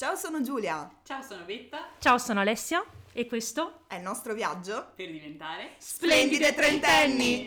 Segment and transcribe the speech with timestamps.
[0.00, 0.90] Ciao, sono Giulia.
[1.04, 1.90] Ciao, sono Betta.
[1.98, 7.46] Ciao, sono Alessia e questo è il nostro viaggio per diventare splendide trentenni.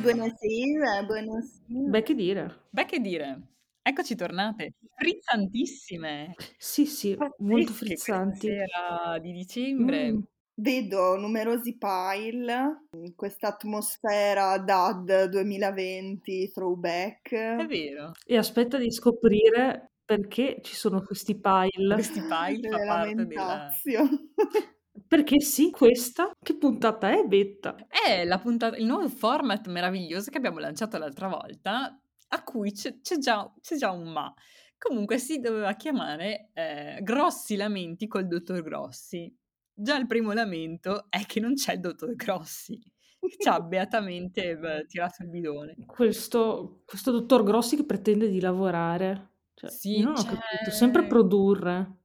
[0.00, 1.90] Buonasera, buonasera.
[1.90, 2.60] Beh, che dire?
[2.70, 3.42] Beh, che dire.
[3.82, 6.34] Eccoci tornate, frizzantissime.
[6.56, 8.46] Sì, sì, molto frizzanti.
[8.46, 10.12] sera di dicembre.
[10.12, 10.18] Mm,
[10.60, 17.32] Vedo numerosi pile, questa atmosfera DAD 2020 throwback.
[17.32, 18.10] È vero.
[18.26, 21.94] E aspetta di scoprire perché ci sono questi pile.
[21.94, 23.70] Questi pile fa parte della...
[25.06, 27.76] Perché sì, questa, che puntata è, Betta?
[27.88, 31.96] È la puntata, il nuovo format meraviglioso che abbiamo lanciato l'altra volta,
[32.30, 34.34] a cui c'è, c'è già, c'è già un ma.
[34.76, 39.32] Comunque si doveva chiamare eh, Grossi lamenti col dottor Grossi.
[39.80, 42.80] Già il primo lamento è che non c'è il dottor Grossi,
[43.20, 45.76] che ci ha beatamente tirato il bidone.
[45.86, 49.28] Questo, questo dottor Grossi che pretende di lavorare.
[49.54, 51.96] Cioè, Sì, io non ho c'è- capito, sempre produrre.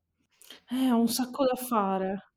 [0.69, 2.32] Eh, ho un sacco da fare.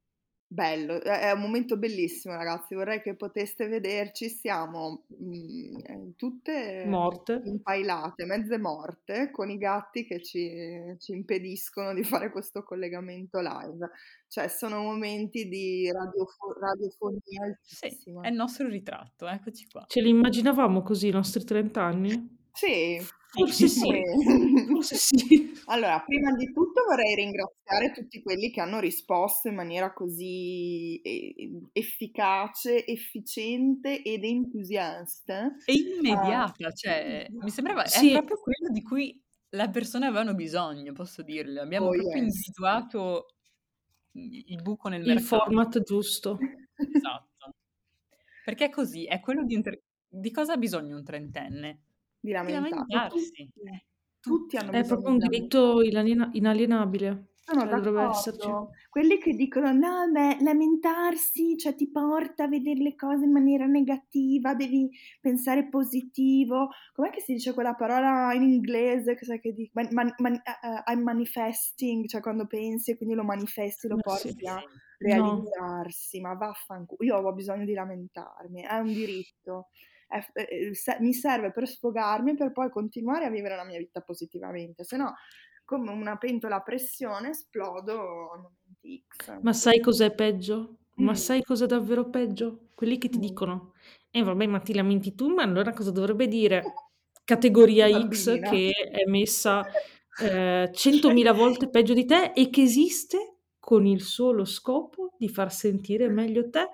[0.49, 7.41] Bello, è un momento bellissimo ragazzi, vorrei che poteste vederci, siamo mm, eh, tutte Morte.
[7.45, 13.91] impailate, mezze morte, con i gatti che ci, ci impediscono di fare questo collegamento live.
[14.29, 17.21] Cioè sono momenti di radiofo- radiofonia
[17.61, 18.21] Sì, altissima.
[18.21, 19.85] è il nostro ritratto, eccoci qua.
[19.89, 22.37] Ce li immaginavamo così i nostri 30 anni?
[22.53, 22.99] Sì,
[23.37, 23.81] Forse sì,
[24.73, 25.53] forse sì.
[25.67, 31.01] Allora, prima di tutto vorrei ringraziare tutti quelli che hanno risposto in maniera così
[31.73, 35.53] efficace, efficiente ed entusiasta.
[35.65, 38.11] E immediata, cioè, mi sembrava, è Sì.
[38.13, 41.61] proprio quello di cui le persone avevano bisogno, posso dirlo.
[41.61, 42.35] Abbiamo Oh, proprio yes.
[42.35, 43.27] individuato
[44.13, 45.27] il il buco nel Il mercato.
[45.27, 46.39] format giusto.
[46.75, 47.55] Esatto.
[48.45, 51.81] Perché è così, è quello di un tre- Di cosa ha bisogno un trentenne?
[52.27, 53.31] Di Di lamentarsi.
[53.31, 53.85] Tutti, Eh,
[54.21, 57.27] tutti hanno È proprio un di diritto inaliena- inalienabile.
[57.47, 58.49] Sono Cioè, dovrebbe esserci.
[58.91, 63.67] Quelli che dicono no, beh, lamentarsi, cioè ti porta a vedere le cose in maniera
[63.67, 64.91] negativa, devi
[65.21, 66.71] pensare positivo.
[66.93, 69.17] Com'è che si dice quella parola in inglese?
[69.17, 69.71] Cos'è che dico?
[69.75, 74.03] Man- man- man- eh, I'm manifesting, cioè quando pensi e quindi lo manifesti, lo Ma
[74.03, 74.47] porti sì.
[74.49, 74.61] a
[74.99, 79.69] realizzarsi, ma vaffanculo, io ho bisogno di lamentarmi, è un diritto.
[80.07, 84.01] È- eh, se- mi serve per sfogarmi per poi continuare a vivere la mia vita
[84.01, 85.15] positivamente, se no
[85.65, 89.31] come una pentola a pressione esplodo a momenti X.
[89.41, 90.79] Ma sai cos'è peggio?
[90.97, 91.15] Ma Mm.
[91.15, 92.71] sai cos'è davvero peggio?
[92.75, 93.21] Quelli che ti Mm.
[93.21, 93.73] dicono,
[94.11, 96.63] eh vabbè, ma ti lamenti tu, ma allora cosa dovrebbe dire?
[97.25, 99.67] Categoria X che è messa
[100.17, 105.53] eh, 100.000 volte peggio di te e che esiste con il solo scopo di far
[105.53, 106.69] sentire meglio te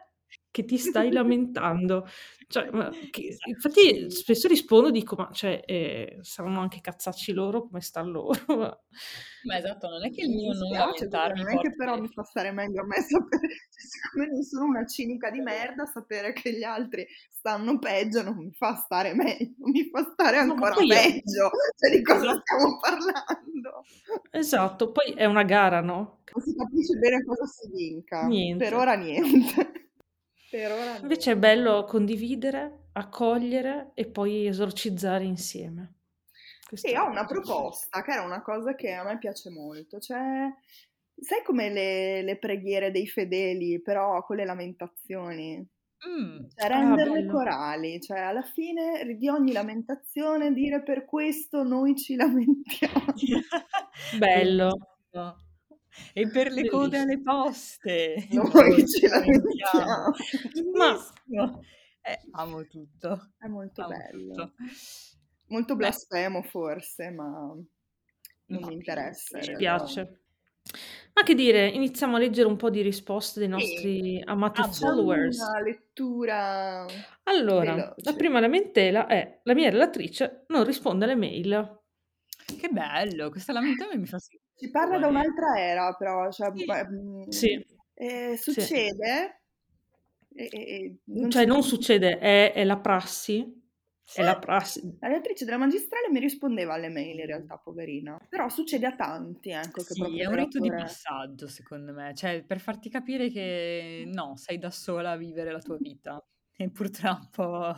[0.52, 2.06] che ti stai lamentando.
[2.46, 2.68] Cioè,
[3.10, 3.48] che- Esatto.
[3.48, 8.38] infatti spesso rispondo, dico, ma cioè, eh, saranno anche cazzacci loro come sta loro?
[9.44, 11.98] Ma esatto, non è che il Mi mio non dispiace, lamentarmi non è che però
[11.98, 15.86] mi fa stare meglio a me sapere, cioè, siccome non sono una cinica di merda,
[15.86, 20.52] sapere che gli altri stanno peggio non mi fa stare meglio, mi fa stare No,
[20.52, 22.40] ancora io- peggio, cioè di cosa Esatto.
[22.44, 23.84] stiamo parlando?
[24.30, 26.20] Esatto, poi è una gara, no?
[26.34, 28.62] Non si capisce bene cosa si vinca, Niente.
[28.62, 29.88] per ora niente.
[30.52, 30.98] Per ora.
[31.02, 35.94] Invece è bello condividere, accogliere e poi esorcizzare insieme.
[36.68, 40.48] Questa Sì, ho una proposta, che era una cosa che a me piace molto, cioè,
[41.20, 45.66] sai come le, le preghiere dei fedeli, però con le lamentazioni?
[46.06, 47.32] Mm, Cioè, Ah, renderle bello.
[47.32, 53.14] corali, cioè alla fine di ogni lamentazione dire per questo noi ci lamentiamo.
[54.20, 54.70] Bello.
[55.92, 56.10] Bellissimo.
[56.14, 58.26] E per le code alle poste.
[58.30, 60.10] Noi ci lamentiamo.
[60.74, 61.60] Ma- Bellissimo.
[62.04, 63.32] Eh, amo tutto.
[63.38, 64.34] È molto Amo bello.
[64.34, 64.52] tutto.
[65.48, 65.84] Molto Beh.
[65.86, 67.66] blasfemo forse, ma non
[68.46, 69.36] No, mi interessa.
[69.38, 70.20] in Ci piace.
[71.14, 74.94] Ma che dire, iniziamo a leggere un po' di risposte dei nostri amati Ah, Facciamo
[74.94, 75.38] followers.
[75.38, 76.86] una lettura
[77.24, 77.94] Allora, veloce.
[77.96, 81.80] la prima lamentela è la mia relatrice non risponde alle mail.
[82.58, 84.18] Che bello, questa lamentela mi fa.
[84.62, 86.64] Ci parla da un'altra era, però, cioè, Sì.
[86.66, 87.66] mm, Sì.
[87.94, 89.42] eh, succede,
[90.34, 93.60] e- e- e non Cioè ci- non succede, è, è la prassi.
[94.14, 94.96] È la prassi.
[95.00, 98.18] La lettrice della magistrale mi rispondeva alle mail in realtà, poverina.
[98.28, 102.44] Però succede a tanti, ecco, che Sì, è un rito di passaggio, secondo me, cioè
[102.44, 106.24] per farti capire che no, sei da sola a vivere la tua vita.
[106.54, 107.74] E purtroppo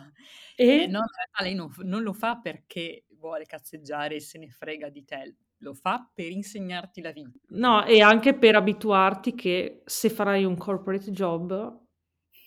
[0.57, 1.03] E eh, no,
[1.41, 5.35] lei non, non lo fa perché vuole cazzeggiare e se ne frega di te,
[5.65, 7.37] lo fa per insegnarti la vita.
[7.49, 11.79] no, e anche per abituarti che se farai un corporate job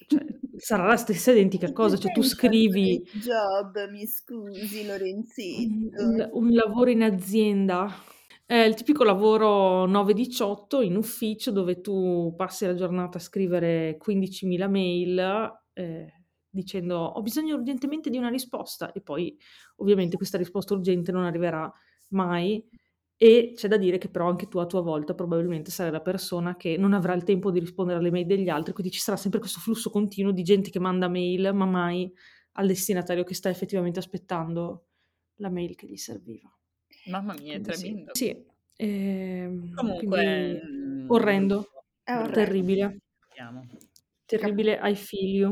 [0.07, 0.25] cioè,
[0.57, 6.03] sarà la stessa identica cosa, cioè tu scrivi Job, mi scusi un, Lorenzito.
[6.03, 7.93] un- un lavoro in azienda,
[8.47, 14.69] è il tipico lavoro 9-18 in ufficio dove tu passi la giornata a scrivere 15.000
[14.69, 16.13] mail eh,
[16.49, 19.37] dicendo ho bisogno urgentemente di una risposta e poi
[19.77, 21.71] ovviamente questa risposta urgente non arriverà
[22.09, 22.65] mai
[23.21, 26.57] e c'è da dire che però anche tu a tua volta probabilmente sarai la persona
[26.57, 29.41] che non avrà il tempo di rispondere alle mail degli altri, quindi ci sarà sempre
[29.41, 32.11] questo flusso continuo di gente che manda mail, ma mai
[32.53, 34.87] al destinatario che sta effettivamente aspettando
[35.37, 36.49] la mail che gli serviva.
[37.07, 38.11] Mamma mia, è Quindi sì, tremendo.
[38.15, 38.45] sì,
[38.77, 40.61] ehm, Comunque, quindi
[41.05, 41.69] mm, orrendo,
[42.05, 42.33] È orrendo.
[42.33, 42.99] terribile,
[44.27, 45.45] terribile ai figli.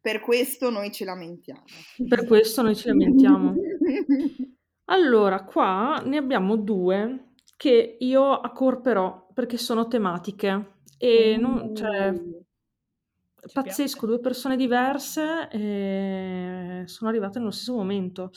[0.00, 1.64] Per questo noi ci lamentiamo.
[2.08, 3.54] Per questo noi ci lamentiamo.
[4.86, 12.44] Allora, qua ne abbiamo due che io accorperò perché sono tematiche e non, cioè, Uh,
[13.44, 14.06] Ci pazzesco, piace?
[14.06, 18.30] due persone diverse e sono arrivate nello stesso momento.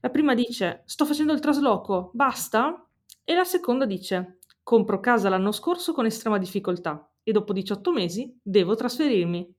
[0.00, 2.86] La prima dice sto facendo il trasloco, basta?
[3.24, 8.36] E la seconda dice compro casa l'anno scorso con estrema difficoltà e dopo 18 mesi
[8.42, 9.54] devo trasferirmi.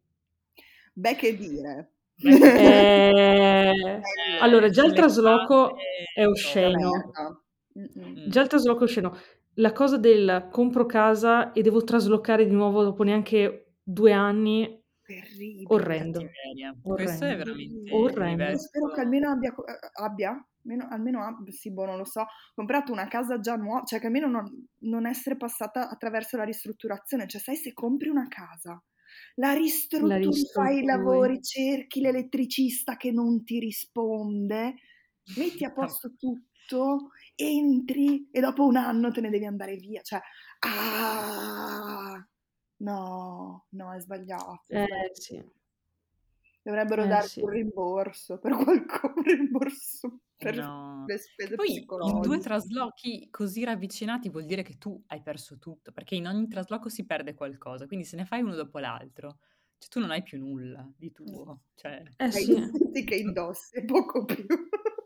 [0.95, 1.91] Beh, che dire.
[2.19, 4.01] Eh,
[4.41, 5.75] allora, già il trasloco
[6.13, 6.29] è no.
[6.29, 6.91] osceno.
[8.27, 9.17] Già il trasloco è osceno.
[9.55, 15.65] La cosa del compro casa e devo traslocare di nuovo dopo neanche due anni, Terribile.
[15.67, 16.19] orrendo.
[16.19, 16.75] cattiveria.
[16.81, 17.43] Questo è Orrendo.
[17.43, 18.37] veramente Orrendo.
[18.43, 18.57] Livello.
[18.59, 22.91] spero che almeno abbia, eh, abbia almeno, almeno ab- sì, boh, non lo so, comprato
[22.91, 27.39] una casa già nuova, cioè che almeno non, non essere passata attraverso la ristrutturazione, cioè
[27.41, 28.81] sai se compri una casa,
[29.39, 29.53] la
[29.99, 34.75] La ristrutturi, fai i lavori, cerchi l'elettricista che non ti risponde,
[35.35, 40.19] metti a posto tutto, entri e dopo un anno te ne devi andare via, cioè,
[40.59, 42.27] ah,
[42.77, 44.63] no, no, è sbagliato.
[44.67, 45.13] è Eh sbagliato.
[45.13, 45.41] sì,
[46.67, 47.39] Dovrebbero eh darti sì.
[47.43, 51.05] un rimborso per qualcosa, un rimborso per No.
[51.07, 55.93] le spese Poi in due traslochi così ravvicinati vuol dire che tu hai perso tutto,
[55.93, 59.37] perché in ogni trasloco si perde qualcosa, quindi se ne fai uno dopo l'altro,
[59.77, 62.53] cioè tu non hai più nulla di tuo, cioè Eh Hai sì.
[62.59, 64.45] vestiti che indossi poco più.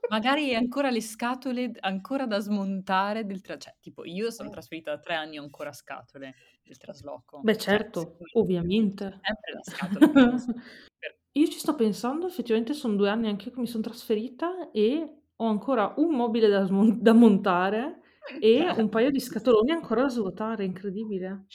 [0.10, 4.32] magari hai ancora le scatole ancora da smontare del tra- cioè tipo io Eh.
[4.32, 9.04] sono trasferita da tre anni ho ancora scatole del trasloco, Beh, cioè certo, me ovviamente.
[9.22, 13.68] sempre la scatola per- Io ci sto pensando, effettivamente sono due anni anche che mi
[13.68, 18.02] sono trasferita e ho ancora un mobile da, smon- da montare
[18.38, 21.46] e un paio di scatoloni ancora da svuotare, incredibile.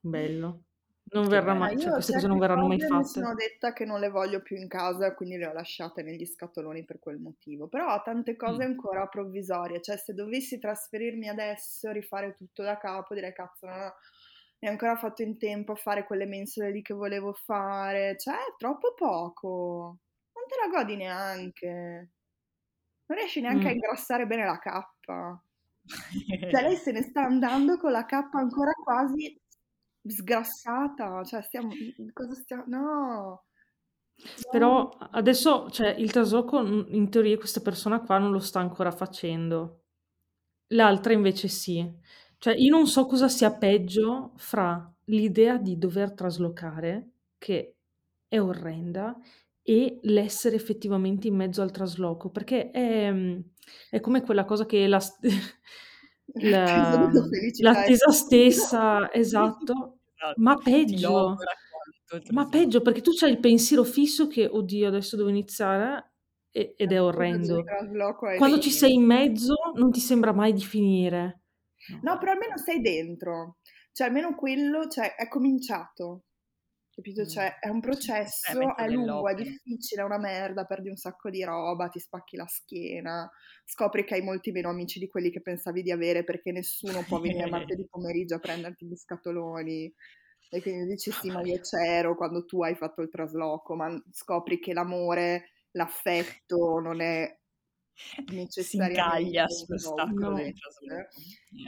[0.00, 0.64] Bello.
[1.12, 1.54] Non verrà bello.
[1.54, 3.04] mai, Ma cioè io queste cose certe non verranno mai cose mi fatte.
[3.04, 6.84] sono detta che non le voglio più in casa, quindi le ho lasciate negli scatoloni
[6.84, 7.68] per quel motivo.
[7.68, 8.64] Però ho tante cose Mm.
[8.64, 13.94] ancora provvisorie, cioè se dovessi trasferirmi adesso, rifare tutto da capo, direi cazzo, non ho
[14.66, 18.54] neanche ancora fatto in tempo a fare quelle mensole lì che volevo fare, cioè è
[18.56, 19.98] troppo poco,
[20.32, 22.10] non te la godi neanche,
[23.06, 23.74] non riesci neanche a Mm.
[23.74, 25.40] ingrassare bene la cappa.
[26.50, 29.38] Cioè lei se ne sta andando con la cappa ancora quasi
[30.06, 31.70] sgrassata, cioè stiamo,
[32.12, 33.44] cosa stiamo, no,
[34.50, 38.90] Però adesso, cioè, il trasloco n- in teoria questa persona qua non lo sta ancora
[38.90, 39.82] facendo.
[40.68, 41.88] L'altra invece sì.
[42.38, 47.76] Cioè, io non so cosa sia peggio fra l'idea di dover traslocare, che
[48.28, 49.16] è orrenda,
[49.62, 53.12] e l'essere effettivamente in mezzo al trasloco, perché è,
[53.90, 55.26] è come quella cosa che la, st-
[56.38, 60.40] L'attesa la- della felicità è l'attesa stessa, esatto, Esatto.
[60.40, 61.08] ma Ti peggio.
[61.10, 62.48] logora quanto il Ma trasloco.
[62.48, 66.12] peggio, perché tu c'hai il pensiero fisso che, oddio, adesso devo iniziare
[66.50, 67.62] e- ed è il orrendo.
[67.64, 71.42] trasloco Quando ci sei in mezzo non ti sembra mai di finire.
[72.02, 73.58] No, però almeno sei dentro,
[73.92, 76.24] cioè almeno quello, cioè, è cominciato,
[76.90, 77.22] capito?
[77.22, 77.26] Mm.
[77.26, 81.30] Cioè è un È processo, è lungo, è difficile, è una merda, perdi un sacco
[81.30, 83.30] di roba, ti spacchi la schiena,
[83.64, 87.20] scopri che hai molti meno amici di quelli che pensavi di avere perché nessuno può
[87.20, 89.92] venire martedì pomeriggio a prenderti gli scatoloni.
[90.48, 94.58] E quindi dici sì, ma io c'ero quando tu hai fatto il trasloco, ma scopri
[94.60, 97.36] che l'amore, l'affetto non è
[98.58, 100.34] Si necessariamente incaglia un sull'ostacolo No.
[100.34, 100.52] del
[100.90, 101.08] eh?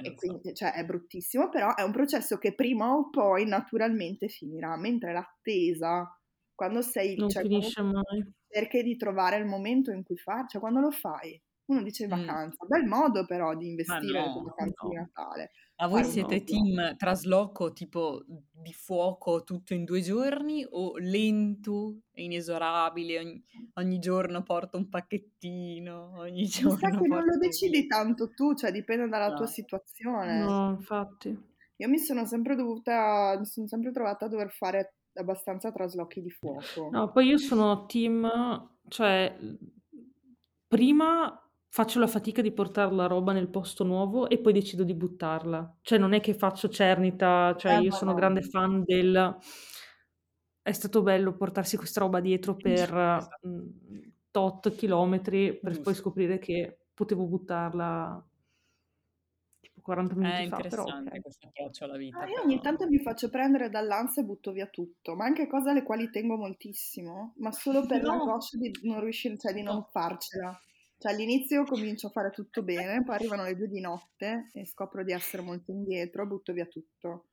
[0.00, 4.76] E quindi, cioè, è bruttissimo, però è un processo che prima o poi naturalmente finirà,
[4.76, 6.08] mentre l'attesa,
[6.54, 8.32] quando sei, Non cioè, finisce mai.
[8.49, 12.08] cerchi di trovare il momento in cui fare, cioè, quando lo fai, uno dice Mm.
[12.08, 14.94] vacanza, bel modo però di investire le tue no, vacanze di no.
[14.94, 16.44] Natale, Ma voi siete No.
[16.44, 23.18] team trasloco tipo di fuoco tutto in due giorni o lento e inesorabile?
[23.20, 23.44] Ogni,
[23.75, 28.54] ogni giorno porto un pacchettino, ogni Mi sa giorno che non lo decidi tanto tu,
[28.54, 29.52] cioè dipende dalla tua No.
[29.52, 30.44] situazione.
[30.44, 31.38] No, infatti.
[31.76, 36.30] Io mi sono sempre dovuta, mi sono sempre trovata a dover fare abbastanza traslochi di
[36.30, 36.88] fuoco.
[36.90, 38.28] No, poi io sono team,
[38.88, 39.37] cioè
[40.66, 44.94] prima faccio la fatica di portare la roba nel posto nuovo e poi decido di
[44.94, 45.78] buttarla.
[45.82, 48.14] Cioè non è che faccio cernita, cioè Eh, io no, sono no.
[48.14, 49.37] grande fan del
[50.62, 53.38] è stato bello portarsi questa roba dietro per Esatto.
[53.46, 53.68] mm,
[54.30, 55.94] tot chilometri per poi Giusto.
[55.94, 58.22] scoprire che potevo buttarla
[59.60, 61.20] tipo 40 minuti È fa, però interessante ok.
[61.20, 64.52] questo approccio alla vita, Ah, io però ogni tanto mi faccio prendere dall'ansia e butto
[64.52, 68.04] via tutto, ma anche cose alle quali tengo moltissimo, ma solo per No.
[68.04, 69.88] l'angoscia di non riuscire, cioè di non No.
[69.90, 70.58] farcela.
[70.98, 75.04] Cioè all'inizio comincio a fare tutto bene, poi arrivano le due di notte e scopro
[75.04, 77.26] di essere molto indietro, butto via tutto.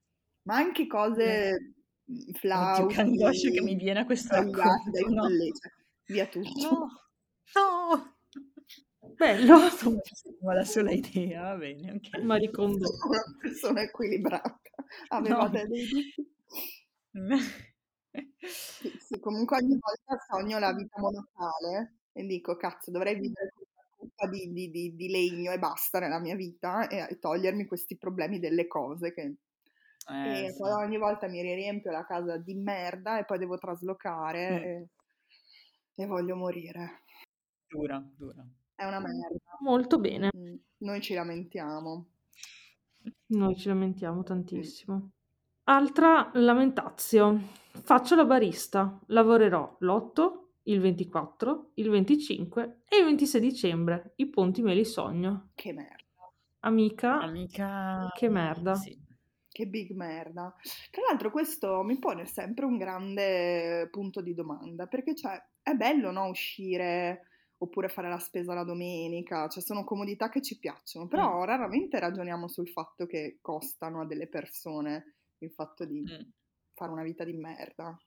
[0.44, 1.74] Ma anche cose
[2.12, 5.22] mm, Oddio, che flauti, angoscia che mi viene a questo racconto, dai no.
[5.22, 5.72] colleghi, cioè,
[6.06, 6.70] via tutto.
[6.70, 6.88] No,
[7.56, 8.14] no.
[9.16, 9.58] Bello,
[10.42, 12.22] Ma la sola idea, va bene, ok.
[12.22, 12.86] ma ricondo.
[12.86, 14.60] Sono una persona equilibrata.
[15.08, 16.14] Avevate dei dubbi?
[18.46, 23.66] Sì, sì, comunque ogni volta sogno la vita monocale e dico, cazzo, dovrei vivere con
[23.74, 27.66] una cuppa di, di- di- di legno e basta nella mia vita e, e togliermi
[27.66, 29.36] questi problemi delle cose che...
[30.08, 30.58] Eh, e sì.
[30.60, 34.64] poi ogni volta mi riempio la casa di merda e poi devo traslocare Mm.
[34.64, 34.88] e,
[35.96, 37.02] e voglio morire.
[37.68, 38.46] Dura, dura.
[38.76, 39.58] È una merda.
[39.62, 40.30] Molto bene.
[40.78, 42.06] Noi ci lamentiamo.
[43.28, 44.24] Noi ci lamentiamo Mm.
[44.24, 45.10] tantissimo.
[45.64, 47.40] Altra lamentazio.
[47.72, 49.00] Faccio la barista.
[49.08, 54.14] Lavorerò l'8, il 24, il 25 e il 26 dicembre.
[54.18, 55.52] I ponti me li sogno.
[55.56, 56.04] Che merda.
[56.62, 58.76] Amica, Amica, che merda.
[58.76, 58.98] sì.
[59.56, 60.54] Che big merda.
[60.92, 66.12] Tra l'altro questo mi pone sempre un grande punto di domanda, perché cioè è bello
[66.12, 67.28] no, uscire
[67.60, 71.46] oppure fare la spesa la domenica, cioè sono comodità che ci piacciono, però Mm.
[71.46, 76.30] raramente ragioniamo sul fatto che costano a delle persone il fatto di Mm.
[76.74, 77.98] fare una vita di merda.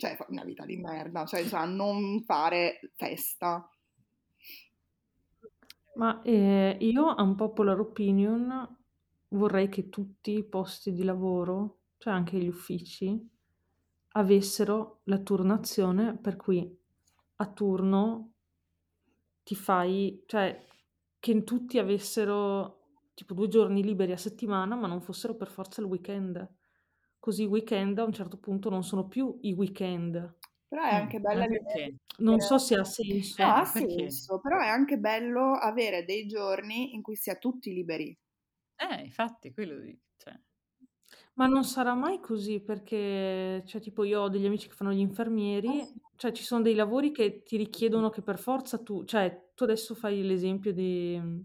[0.00, 3.70] Cioè, una vita di merda, cioè, cioè non fare festa.
[5.96, 8.78] Ma eh, io, un popular opinion,
[9.28, 13.28] vorrei che tutti i posti di lavoro, cioè anche gli uffici,
[14.12, 16.78] avessero la turnazione per cui
[17.36, 18.32] a turno
[19.42, 20.64] ti fai, cioè
[21.18, 25.88] che tutti avessero tipo due giorni liberi a settimana, ma non fossero per forza il
[25.88, 26.59] weekend.
[27.20, 30.36] Così i weekend a un certo punto non sono più i weekend.
[30.68, 31.96] Però è anche Mm, bella ma l'idea perché?
[32.18, 33.42] Non avere- so se ha senso.
[33.42, 33.94] Eh, No, ha perché?
[33.96, 38.16] senso, però è anche bello avere dei giorni in cui si è tutti liberi.
[38.78, 40.34] Eh, infatti, quello di- cioè,
[41.34, 44.98] Ma non sarà mai così perché, cioè, tipo io ho degli amici che fanno gli
[44.98, 46.00] Eh infermieri, sì.
[46.16, 49.94] cioè ci sono dei lavori che ti richiedono che per forza tu, cioè tu adesso
[49.94, 51.40] fai l'esempio di mm,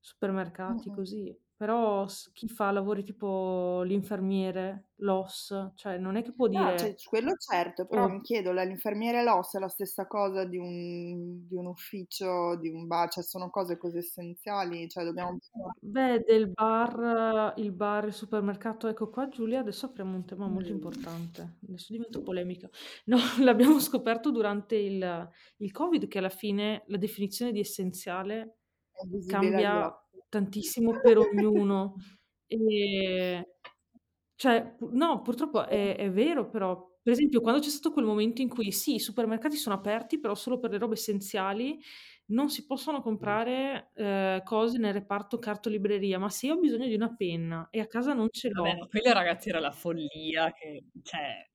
[0.00, 0.90] supermercati Mm-mm.
[0.90, 6.76] così, però s- chi fa lavori tipo l'infermiere, l'OS, cioè non è che può No,
[6.76, 10.44] cioè, dire, quello certo, però oh, mi chiedo, la- l'infermiere l'OS è la stessa cosa
[10.44, 15.38] di un, di un ufficio, di un bar, cioè sono cose così essenziali, cioè dobbiamo...
[15.80, 20.72] beh, del bar, il bar, il supermercato, ecco qua Giulia, adesso apriamo un tema molto
[20.72, 20.74] Mm.
[20.74, 22.68] importante, adesso divento polemica.
[23.06, 28.58] No, l'abbiamo scoperto durante il, il Covid che alla fine la definizione di essenziale
[28.92, 30.05] È visibile agli cambia occhi.
[30.36, 31.94] Tantissimo per ognuno.
[32.46, 33.56] E,
[34.34, 38.48] cioè, no, purtroppo è, è vero, però, per esempio, quando c'è stato quel momento in
[38.48, 41.78] cui sì, i supermercati sono aperti, però solo per le robe essenziali,
[42.28, 46.94] non si possono comprare eh, cose nel reparto cartolibreria, ma se io ho bisogno di
[46.94, 50.52] una penna e a casa non ce vabbè, l'ho, ma quello ragazzi era la follia
[50.52, 51.48] che, cioè,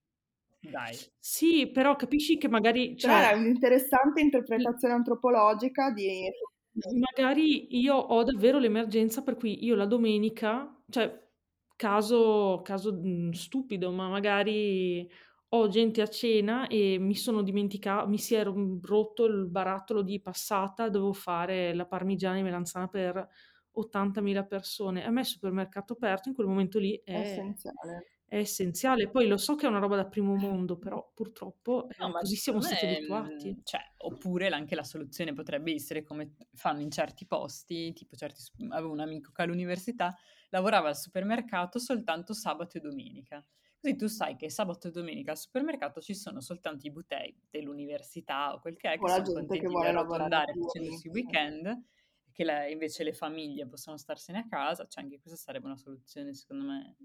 [0.59, 0.95] dai.
[1.19, 6.29] sì, però capisci che magari, Però è cioè, un'interessante interpretazione antropologica di...
[6.73, 11.29] Magari io ho davvero l'emergenza per cui io la domenica, cioè
[11.75, 15.09] caso, caso mm, stupido, ma magari
[15.53, 20.01] ho gente a cena e mi sono dimenticato, mi si è ro- rotto il barattolo
[20.01, 23.27] di passata, devo fare la parmigiana di melanzana per
[23.71, 25.05] 80.000 persone.
[25.05, 28.07] A me il supermercato aperto in quel momento lì È è, essenziale.
[28.31, 29.09] È essenziale.
[29.09, 32.19] Poi lo so che è una roba da primo mondo, però purtroppo No, eh, ma
[32.19, 33.53] così siamo stati me, abituati.
[33.53, 38.41] mm, cioè, oppure anche la soluzione potrebbe essere come fanno in certi posti, tipo certi,
[38.69, 40.15] avevo un amico che all'università
[40.50, 43.45] lavorava al supermercato soltanto sabato e domenica.
[43.77, 48.53] Così tu sai che sabato e domenica al supermercato ci sono soltanto i butei dell'università
[48.53, 51.13] o quel che è, che sono gente contenti che di vuole lavorare arrotondare facendosi il
[51.13, 55.65] weekend, e che la- invece le famiglie possono starsene a casa, cioè anche questa sarebbe
[55.65, 56.95] una soluzione secondo me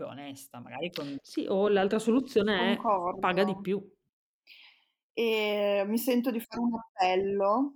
[0.00, 1.18] più onesta, magari con...
[1.20, 2.76] Sì, o l'altra soluzione è
[3.18, 3.60] paga di Concordo.
[3.60, 3.98] più.
[5.12, 7.74] E mi sento di fare un appello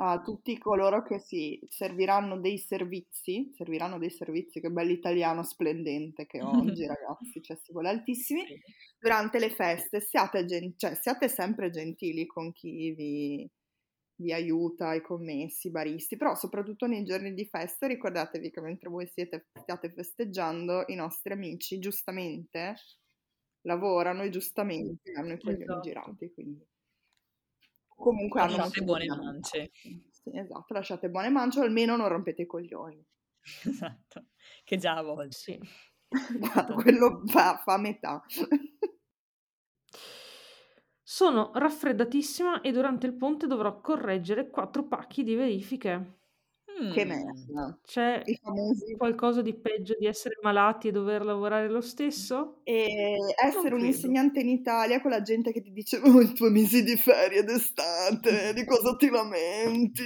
[0.00, 6.42] a tutti coloro che si serviranno dei servizi, serviranno dei servizi, che bell'italiano splendente che
[6.42, 8.44] oggi ragazzi, cioè si vuole altissimi,
[8.98, 13.50] durante le feste siate, gen- cioè, siate sempre gentili con chi vi,
[14.18, 18.88] vi aiuta, i commessi, i baristi, però soprattutto nei giorni di festa ricordatevi che mentre
[18.90, 22.74] voi siete, stiate festeggiando, i nostri amici giustamente
[23.62, 25.80] lavorano e giustamente hanno i coglioni Esatto.
[25.80, 26.66] girati, quindi
[27.96, 29.70] comunque hanno Lasciate buone mance.
[30.10, 33.04] Sì, esatto, lasciate buone mance o almeno non rompete i coglioni.
[33.64, 34.26] Esatto,
[34.64, 35.30] che già a volte.
[35.30, 35.58] Sì.
[36.82, 38.24] Quello fa, fa metà.
[41.10, 46.18] Sono raffreddatissima e durante il ponte dovrò correggere quattro pacchi di verifiche.
[46.86, 47.08] che Mm.
[47.08, 47.78] merda.
[47.82, 48.94] C'è I famosi...
[48.94, 52.56] qualcosa di peggio di essere malati e dover lavorare lo stesso?
[52.62, 53.86] E essere un credo.
[53.86, 57.42] insegnante in Italia con la gente che ti dice oh, i tuoi mesi di ferie
[57.42, 60.04] d'estate, di cosa ti lamenti?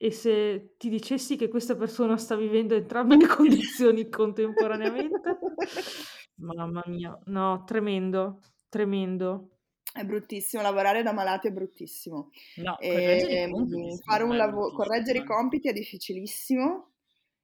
[0.00, 5.38] E se ti dicessi che questa persona sta vivendo entrambe le condizioni contemporaneamente?
[6.38, 9.58] Mamma mia, no, tremendo, tremendo.
[9.92, 12.30] È bruttissimo, lavorare da malati è bruttissimo.
[12.56, 15.24] No, correggere i E, compiti, mm, secondo fare un bruttissimo, correggere i eh.
[15.24, 16.92] compiti è difficilissimo.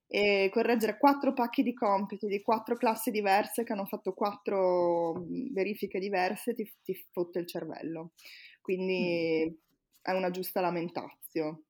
[0.07, 5.53] E correggere quattro pacchi di compiti di quattro classi diverse che hanno fatto quattro mm,
[5.53, 8.13] verifiche diverse ti, ti fotte il cervello.
[8.61, 9.53] Quindi
[10.01, 11.65] è una giusta lamentazio.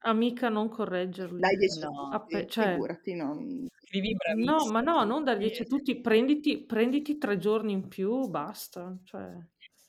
[0.00, 1.38] Amica, non correggerli.
[1.40, 1.90] Dai 10 No.
[1.90, 3.66] punti, Appe- cioè- figurati, non...
[3.80, 8.28] Scrivi No, ma no, non dar 10 a tutti, prenditi, prenditi tre giorni in più,
[8.28, 8.94] basta.
[9.04, 9.22] Cioè,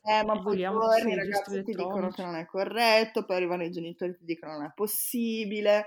[0.03, 2.15] Eh, ma poi torni, i registri ragazzi ti dicono elettronici.
[2.15, 5.85] che non è corretto, poi arrivano i genitori e ti dicono che non è possibile.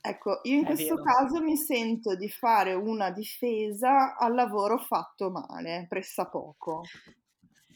[0.00, 1.02] Ecco, io in È questo vero.
[1.02, 6.82] caso mi sento di fare una difesa al lavoro fatto male, pressappoco.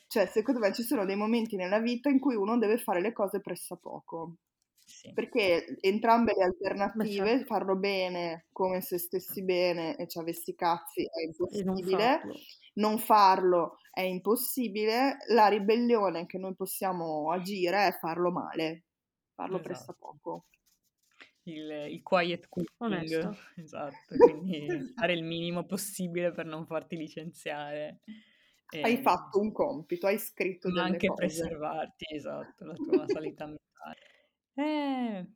[0.06, 3.12] Cioè, secondo me ci sono dei momenti nella vita in cui uno deve fare le
[3.12, 4.34] cose pressappoco.
[5.02, 5.12] Sì.
[5.12, 7.44] Perché entrambe le alternative, certo.
[7.44, 11.24] farlo bene come se stessi bene e ci avessi cazzi, è
[11.56, 12.34] E non impossibile farlo.
[12.74, 18.84] non farlo è impossibile, la ribellione che noi possiamo agire è farlo male,
[19.34, 19.60] farlo Esatto.
[19.60, 20.46] pressappoco.
[21.44, 23.36] Il, il quiet quitting, Onesto.
[23.56, 28.00] esatto, quindi fare il minimo possibile per non farti licenziare.
[28.80, 31.14] Hai e- fatto un compito, hai scritto ma delle anche cose.
[31.14, 33.60] preservarti, esatto, la tua salita mentale.
[34.56, 35.26] Eh,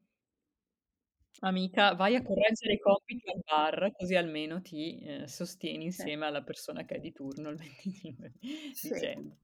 [1.41, 6.43] amica, vai a correggere i compiti al bar, così almeno ti eh, sostieni insieme alla
[6.43, 8.33] persona che è di turno il 25
[8.73, 8.89] Sì.
[8.89, 9.39] dicembre.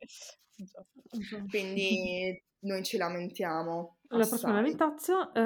[0.56, 1.00] Esatto.
[1.48, 3.96] Quindi noi ci lamentiamo.
[4.08, 4.52] La prossima assai.
[4.52, 5.40] lamentazio, eh,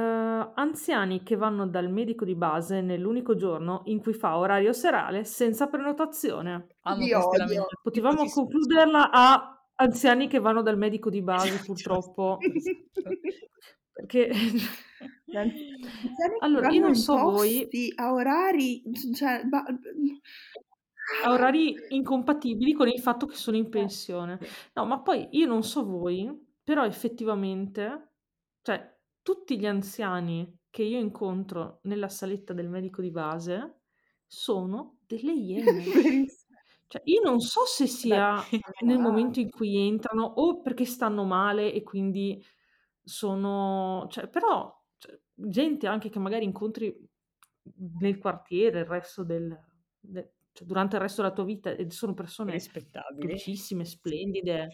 [0.55, 5.69] anziani che vanno dal medico di base nell'unico giorno in cui fa orario serale senza
[5.69, 6.67] prenotazione.
[6.83, 7.39] Amo Vi queste odio.
[7.39, 7.81] lamentazioni.
[7.81, 13.15] Potevamo concluderla a anziani che vanno dal medico di base, Esatto, purtroppo, esatto.
[13.97, 14.31] Perché...
[16.41, 18.83] Allora, io non so voi, a orari,
[19.13, 19.65] cioè, ba-
[21.25, 24.39] a orari incompatibili con il fatto che sono in pensione.
[24.41, 24.49] Sì.
[24.75, 26.31] No, ma poi io non so voi,
[26.63, 28.13] però effettivamente,
[28.63, 33.81] cioè, tutti gli anziani che io incontro nella saletta del medico di base
[34.27, 35.85] sono delle iene.
[36.89, 38.41] Cioè, io non so se sia
[38.85, 42.41] nel momento in cui entrano o perché stanno male e quindi
[43.07, 44.07] sono...
[44.11, 46.95] Cioè, però, cioè, gente anche che magari incontri
[48.01, 49.57] nel quartiere, il resto del...
[50.01, 53.29] de- cioè, durante il resto della tua vita e sono persone rispettabili.
[53.29, 54.69] dolcissime, splendide,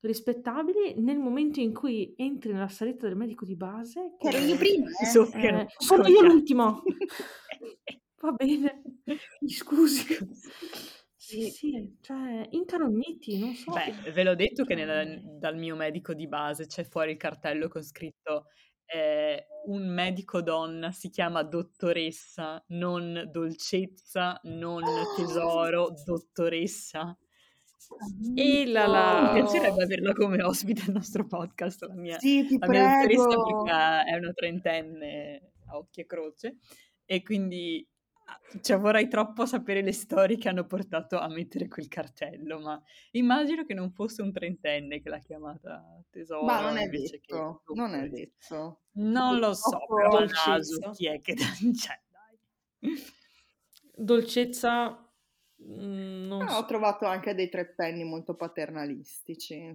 [0.00, 4.56] rispettabili, nel momento in cui entri nella saletta del medico di base, Che ero io
[4.56, 5.06] prima, eh.
[5.06, 5.60] soffiano.
[5.60, 6.82] eh, sono io l'ultimo.
[8.20, 8.82] Va bene,
[9.40, 10.04] mi scusi.
[11.26, 13.72] Sì, sì, cioè, incarogniti, non so.
[13.72, 17.16] Beh, ve l'ho detto che nella- Cioè, dal mio medico di base c'è fuori il
[17.16, 18.46] cartello con scritto
[18.86, 24.82] eh, un medico donna si chiama dottoressa, non dolcezza, non
[25.16, 27.16] tesoro, dottoressa.
[28.34, 29.32] E la.
[29.32, 33.26] Mi piacerebbe averla come ospite al nostro podcast, la mia, Sì, ti la mia dottoressa
[33.26, 33.62] prego.
[33.62, 36.56] perché è una trentenne a occhi e croce
[37.06, 37.86] e quindi
[38.60, 42.80] cioè, vorrei troppo sapere le storie che hanno portato a mettere quel cartello, ma
[43.12, 47.34] immagino che non fosse un trentenne che l'ha chiamata tesoro Ma non è invece che
[47.34, 48.80] detto, non è detto.
[48.92, 50.50] Non lo so, però dolcezza.
[50.50, 51.34] naso chi è che...
[51.36, 53.02] Cioè, dai.
[53.96, 54.90] Dolcezza,
[55.62, 56.66] mm, non Ah, ho so.
[56.66, 59.72] trovato anche dei trettenni molto paternalistici.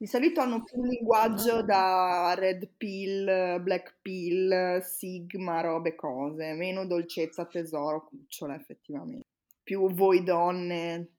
[0.00, 6.86] Di solito hanno più un linguaggio da red pill, black pill, sigma, robe cose, meno
[6.86, 9.26] dolcezza, tesoro, cucciola effettivamente.
[9.60, 11.14] Più voi donne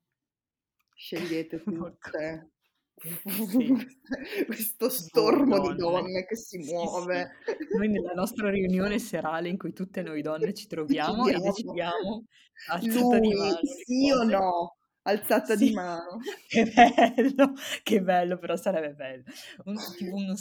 [0.96, 2.52] scegliete tutte.
[3.46, 3.76] Sì.
[4.46, 5.76] questo stormo di donne.
[5.76, 6.74] donne che si Sì, sì.
[6.76, 7.32] muove.
[7.72, 12.26] Noi nella nostra riunione serale in cui tutte noi donne ci troviamo e Decidiamo.
[12.68, 14.79] a Lui, sì o no?
[15.06, 15.68] Alzata Sì.
[15.68, 16.20] di mano.
[16.48, 19.24] Che bello, che bello, però sarebbe bello.
[19.66, 20.34] Un tipo uno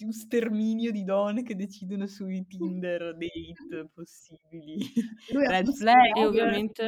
[0.00, 4.78] un sterminio di donne che decidono sui Tinder date possibili.
[5.32, 6.16] Red flag.
[6.16, 6.84] E ovviamente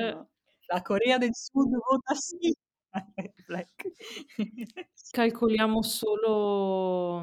[0.67, 2.55] La Corea del Sud vota sì.
[5.13, 7.21] Calcoliamo solo,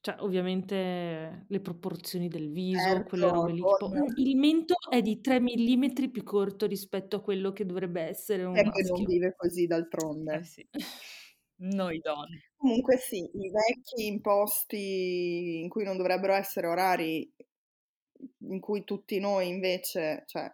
[0.00, 3.64] cioè ovviamente le proporzioni del viso, Certo, quelle robe lì.
[3.64, 4.04] Tipo, ovvio.
[4.04, 8.44] "Mm, il mento è di 3 millimetri più corto rispetto a quello che dovrebbe essere
[8.44, 9.06] un Chi è che non maschio.
[9.06, 9.66] vive così
[10.30, 10.44] Eh d'altronde?
[10.44, 10.68] sì.
[11.60, 12.42] Noi donne.
[12.60, 17.32] Comunque sì, i vecchi imposti in cui non dovrebbero essere orari,
[18.48, 20.52] in cui tutti noi invece, cioè,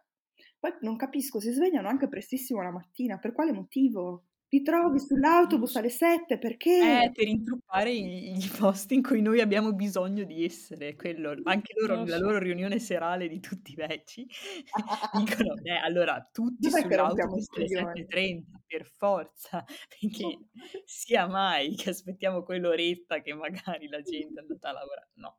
[0.59, 4.25] poi non capisco, si svegliano anche prestissimo la mattina, per quale motivo?
[4.55, 7.03] Li trovi sull'autobus alle 7, perché?
[7.07, 11.73] Eh, per intruppare i i posti in cui noi abbiamo bisogno di essere, quello anche
[11.77, 14.25] loro nella loro riunione serale di tutti i vecchi
[15.11, 20.39] dicono: "Eh, allora tutti Dov'è sull'autobus alle coglioni?" 7:30 per forza, perché
[20.85, 25.39] sia mai che aspettiamo quell'oretta che magari la gente è andata a lavora no.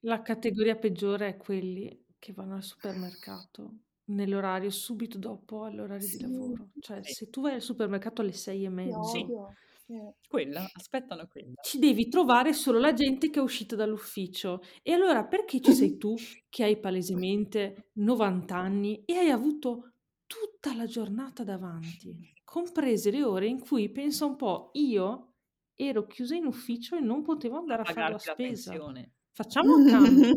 [0.00, 6.16] La categoria peggiore è quelli che vanno al supermercato nell'orario subito dopo all'orario Sì.
[6.16, 6.70] di lavoro.
[6.80, 7.12] Cioè, Sì.
[7.12, 9.20] se tu vai al supermercato alle 6 e mezza, Sì.
[9.20, 9.56] odio.
[10.28, 11.62] Quella, aspettano quella.
[11.62, 14.60] ci devi trovare solo la gente che è uscita dall'ufficio.
[14.82, 16.14] E allora perché ci sei tu
[16.48, 19.92] che hai palesemente 90 anni e hai avuto
[20.26, 25.34] tutta la giornata davanti, comprese le ore in cui, pensa un po', io
[25.74, 28.72] ero chiusa in ufficio e non potevo andare a fare la Pagarti la spesa.
[28.72, 29.12] pensione.
[29.30, 30.30] Facciamo un cambio.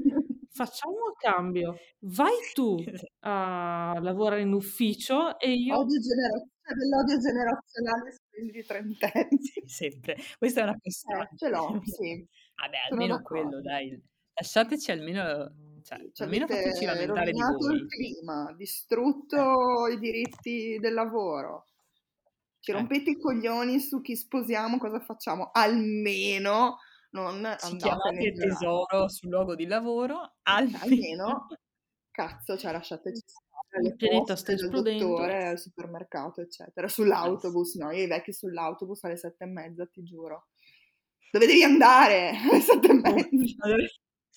[0.65, 1.75] Facciamo un cambio.
[1.99, 2.75] Vai tu
[3.21, 9.39] a lavorare in ufficio e io Odio genera- c'è dell'odio generazionale sugli trentenni.
[9.65, 10.17] Sempre.
[10.37, 11.35] Questa è una Eh, costante.
[11.37, 12.27] ce l'ho, sì.
[12.55, 13.47] Vabbè, Sono almeno d'accordo.
[13.47, 14.03] quello, dai.
[14.33, 15.23] Lasciateci almeno,
[15.83, 17.75] cioè, Ci almeno fateci lamentare di voi.
[17.75, 21.65] il clima, distrutto i diritti del lavoro.
[22.59, 22.73] Ci Eh.
[22.73, 25.49] rompete i coglioni su chi sposiamo, cosa facciamo?
[25.53, 26.77] Almeno
[27.11, 30.83] non Ci andate chiamate nel tesoro sul luogo di lavoro, almeno.
[30.83, 31.47] Almeno,
[32.11, 35.07] cazzo, cioè lasciateci stare Il pianeta sta esplodendo.
[35.07, 36.87] dottore al supermercato, eccetera.
[36.87, 37.91] Sull'autobus, no?
[37.91, 40.47] Io i vecchi sull'autobus alle sette e mezza, ti giuro.
[41.31, 42.31] Dove devi andare?
[42.49, 43.55] Alle sette e mezza.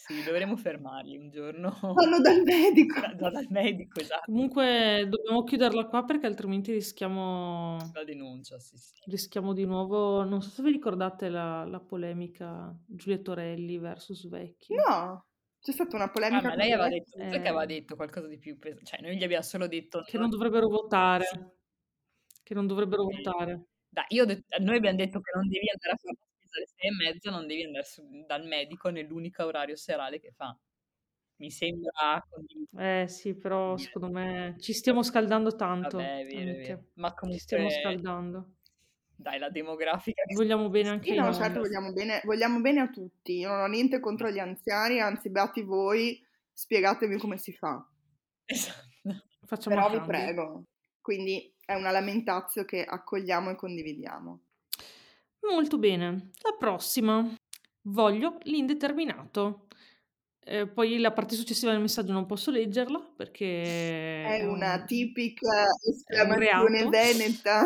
[0.04, 1.70] Sì, dovremmo fermarli un giorno.
[1.80, 2.98] Vanno dal medico.
[3.00, 4.24] Da- da- dal medico, esatto.
[4.26, 9.00] Comunque dobbiamo chiuderla qua perché altrimenti rischiamo, La denuncia, sì, sì.
[9.06, 10.24] rischiamo di nuovo.
[10.24, 14.74] Non so se vi ricordate la, la polemica Giulia Torelli versus Vecchi.
[14.74, 15.24] No,
[15.60, 17.28] c'è stata una Ah, polemica ma lei aveva detto, Eh.
[17.28, 20.30] che aveva detto qualcosa di più pesante, cioè noi gli abbiamo solo detto Che non
[20.30, 21.24] dovrebbero votare.
[21.26, 21.38] Sì.
[22.42, 23.14] Che non dovrebbero Ok.
[23.22, 23.66] votare.
[23.88, 26.16] Dai, io ho detto- noi abbiamo detto che non devi andare a fare
[26.56, 30.56] alle sei e mezza, non devi andare su- dal medico nell'unico orario serale che fa.
[31.36, 32.22] Mi sembra.
[32.78, 35.98] Eh sì, però secondo me ci stiamo scaldando tanto.
[35.98, 36.84] Vabbè, è vero, vero.
[36.94, 38.50] Ma Ci stiamo comunque, scaldando.
[39.16, 43.38] dai, la demografica Vogliamo bene anche Sì, no, certo, vogliamo bene, vogliamo bene a tutti.
[43.38, 47.84] Io non ho niente contro gli anziani, anzi, beati voi, spiegatemi come si fa.
[48.44, 48.90] Esatto.
[49.44, 50.64] Facciamo Però vi prego.
[51.00, 54.40] Quindi è una lamentazio che accogliamo e condividiamo.
[55.50, 56.30] Molto bene.
[56.42, 57.26] La prossima.
[57.82, 59.66] Voglio l'indeterminato.
[60.44, 65.66] Eh, poi la parte successiva del messaggio non posso leggerla perché È una un- tipica
[65.88, 67.64] esclamazione veneta.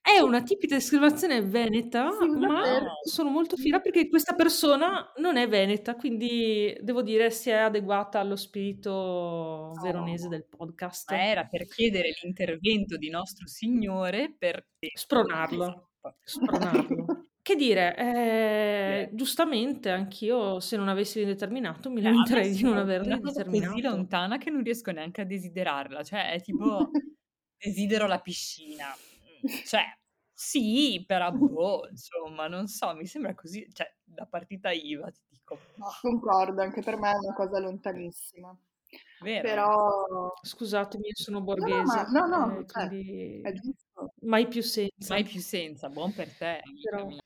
[0.00, 5.36] È una tipica esclamazione veneta, usa ma per- sono molto fiera perché questa persona non
[5.36, 11.10] è veneta, quindi devo dire si è adeguata allo spirito veronese del podcast.
[11.12, 15.87] Ma era per chiedere l'intervento di nostro Signore per Spronarlo.
[17.40, 19.10] Che dire, eh, Eh.
[19.14, 23.56] giustamente anch'io se non avessi l'indeterminato mi me lamenterei di non averlo una cosa così
[23.56, 23.96] indeterminato.
[23.96, 26.02] lontana che non riesco neanche a desiderarla.
[26.04, 26.90] Cioè, è tipo,
[27.56, 28.94] desidero la piscina.
[28.94, 29.82] Mm, Cioè,
[30.30, 35.58] sì, però boh, insomma, non so, mi sembra così, cioè, da partita IVA, ti dico,
[35.76, 38.54] No, concordo, anche per me è una cosa lontanissima.
[39.22, 39.42] vero?
[39.48, 43.86] Però Scusatemi, io sono no, borghese, ma- no, no, eh, cioè, quindi è giusto.
[44.22, 45.14] Mai più senza.
[45.14, 47.20] Mai più senza, buon per te, amica Però- mia.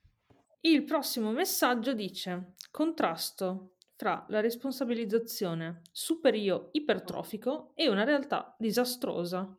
[0.65, 9.57] Il prossimo messaggio dice contrasto fra la responsabilizzazione superio ipertrofico e una realtà disastrosa.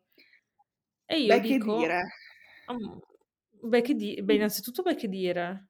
[1.05, 2.01] E io Beh, che dico, dire.
[2.71, 2.97] "Mm,
[3.69, 5.69] beh, che di- beh, innanzitutto, beh, che dire,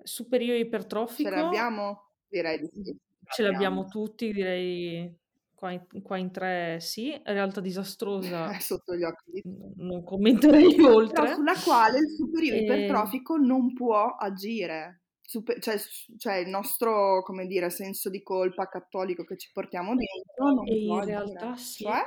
[0.00, 2.12] superio Ce ipertrofico l'abbiamo?
[2.28, 2.96] Direi di sì.
[3.28, 5.12] ce l'abbiamo tutti, direi
[5.56, 9.42] qua in, qua in tre sì, realtà disastrosa È sotto gli occhi
[9.76, 11.34] non commenterei però oltre.
[11.34, 15.02] sulla quale il superiore E- ipertrofico non può agire.
[15.20, 15.76] Super- cioè,
[16.18, 20.76] cioè il nostro, come dire, senso di colpa cattolico che ci portiamo dentro non E
[20.84, 21.10] può in agire.
[21.10, 21.84] realtà sì.
[21.84, 22.00] Cioè?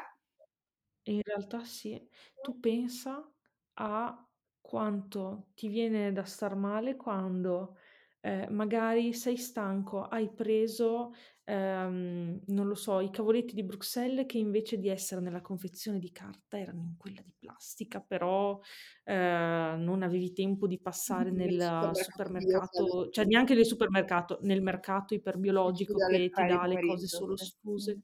[1.04, 2.00] In realtà sì,
[2.42, 3.28] tu pensa
[3.76, 4.28] a
[4.62, 7.78] quanto ti viene da star male quando
[8.22, 11.14] eh, magari sei stanco, hai preso,
[11.50, 16.12] ehm, non lo so, i cavoletti di Bruxelles che invece di essere nella confezione di
[16.12, 18.60] carta erano in quella di plastica, però
[19.04, 25.14] eh, non avevi tempo di passare Nel nel supermercato cioè neanche nel supermercato, nel mercato
[25.14, 28.02] iperbiologico che ti dà le cose solo sfuse.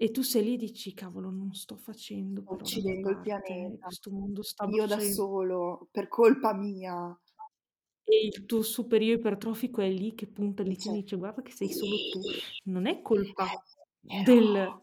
[0.00, 3.86] E tu sei lì e dici, cavolo, non sto facendo Sto uccidendo il pianeta.
[3.86, 7.16] questo mondo sta Io da solo, per colpa mia.
[8.10, 11.52] E il tuo superiore ipertrofico è lì che punta il ditino e Dice, guarda che
[11.52, 12.20] sei solo tu,
[12.70, 13.46] non è colpa
[14.06, 14.82] "Eh, delle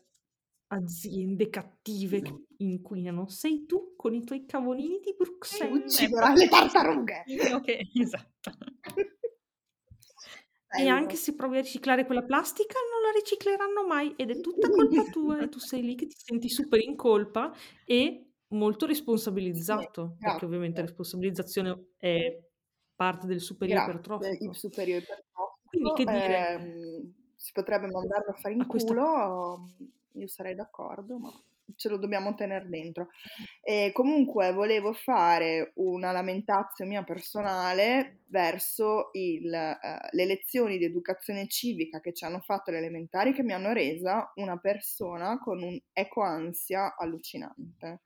[0.67, 5.85] aziende cattive che inquinano, sei tu con i tuoi cavolini di Bruxelles.
[5.85, 7.23] ucciderai le tartarughe.
[7.63, 8.51] Che- esatto.
[10.77, 10.89] E Bello.
[10.89, 15.03] anche se provi a riciclare quella plastica, non la ricicleranno mai ed è tutta colpa
[15.09, 17.53] tua e tu sei lì che ti senti super in colpa
[17.85, 22.38] e molto responsabilizzato, perché ovviamente la responsabilizzazione è
[22.95, 24.43] parte del superiore Grazie, ipertrofico.
[24.45, 25.60] il superiore ipertrofico.
[25.65, 26.49] Quindi che dire?
[26.49, 29.69] ehm, si potrebbe mandarlo a fare in A questa- culo,
[30.13, 31.29] io sarei d'accordo, ma
[31.75, 33.10] ce lo dobbiamo tenere dentro.
[33.67, 39.77] E comunque volevo fare una lamentazio mia personale verso il, eh,
[40.12, 44.31] le lezioni di educazione civica che ci hanno fatto le elementari che mi hanno resa
[44.36, 48.03] una persona con un ecoansia allucinante,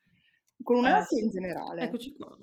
[0.64, 1.24] con Eh, un'ansia sì.
[1.26, 2.38] in generale Eccoci qua.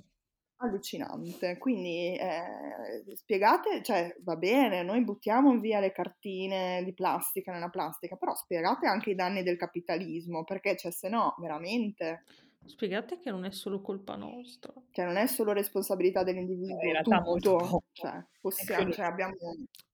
[0.58, 1.58] Allucinante.
[1.58, 8.16] Quindi eh, spiegate, cioè va bene, noi buttiamo via le cartine di plastica nella plastica,
[8.16, 12.24] però spiegate anche i danni del capitalismo, perché cioè, se no, veramente,
[12.66, 14.72] Spiegate che non è solo colpa nostra.
[14.90, 17.84] cioè, non è solo responsabilità dell'individuo, In realtà molto tutto, poco.
[17.92, 19.34] cioè, possiamo, cioè, abbiamo...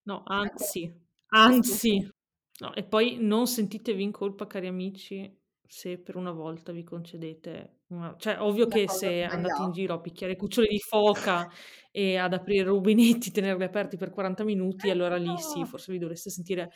[0.05, 0.91] No, anzi,
[1.29, 2.11] anzi.
[2.61, 7.82] No, e poi non sentitevi in colpa, cari amici, se per una volta vi concedete.
[8.19, 11.49] Cioè, ovvio Una che se andate in giro a picchiare cuccioli di foca
[11.91, 15.67] e ad aprire rubinetti, tenerli aperti per 40 minuti, allora lì sì, no.
[15.67, 16.71] forse vi dovreste sentire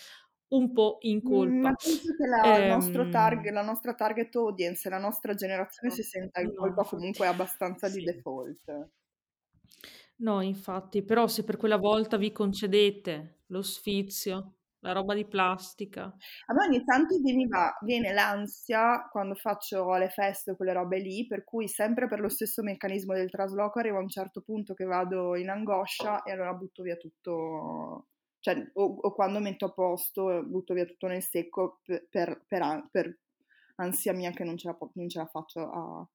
[0.49, 1.61] un po' in Mm, colpa.
[1.61, 6.41] Ma penso che la, Ehm, target, la nostra target audience, la nostra generazione si senta
[6.41, 8.03] in no, colpa infatti, comunque abbastanza di sì.
[8.03, 8.91] default.
[10.19, 14.56] No, infatti, però se per quella volta vi concedete lo sfizio,
[14.87, 16.15] la roba di plastica,
[16.47, 21.27] A me ogni tanto veniva- viene l'ansia quando faccio le feste o quelle robe lì,
[21.27, 24.85] per cui sempre per lo stesso meccanismo del trasloco arrivo a un certo punto che
[24.85, 28.09] vado in angoscia e allora butto via tutto,
[28.41, 32.63] cioè, o, o quando metto a posto butto via tutto nel secco per, per- per
[32.63, 33.19] an- per
[33.77, 36.07] ansia mia che non ce la, non ce la faccio a,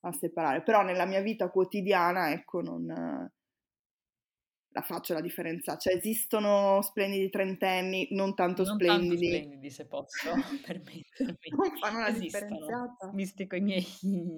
[0.00, 0.62] a separare.
[0.62, 3.30] Però nella mia vita quotidiana, ecco, non...
[4.78, 9.86] La faccio la differenza, cioè esistono splendidi trentenni, non tanto Non tanto splendidi, splendidi, se
[9.86, 10.30] posso
[10.64, 11.50] permettermi.
[11.56, 13.10] non fanno la differenziata.
[13.12, 13.84] visti coi miei...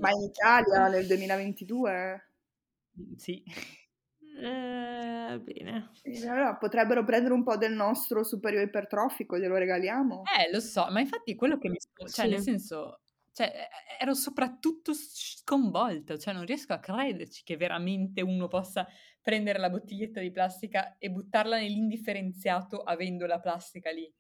[0.00, 2.29] Ma in Italia nel 2022?
[3.16, 3.42] Sì.
[4.42, 5.90] Eh, bene.
[6.29, 10.22] Allora potrebbero prendere un po' del nostro superiore ipertrofico, glielo regaliamo?
[10.38, 11.76] Eh, lo so, ma infatti quello che mi...
[12.11, 12.44] Cioè, nel Sì.
[12.44, 13.00] senso...
[13.33, 13.53] Cioè,
[14.00, 18.87] ero soprattutto sconvolta, cioè non riesco a crederci che veramente uno possa
[19.22, 24.11] prendere la bottiglietta di plastica e buttarla nell'indifferenziato avendo la plastica lì.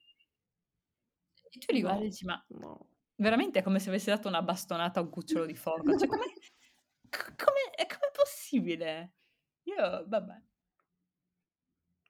[1.52, 2.90] E tu li guardi e dici, ma no.
[3.16, 5.96] veramente è come se avessi dato una bastonata a un cucciolo di foca.
[5.96, 9.14] Cioè, come, è come possibile?
[9.64, 10.42] Io, vabbè.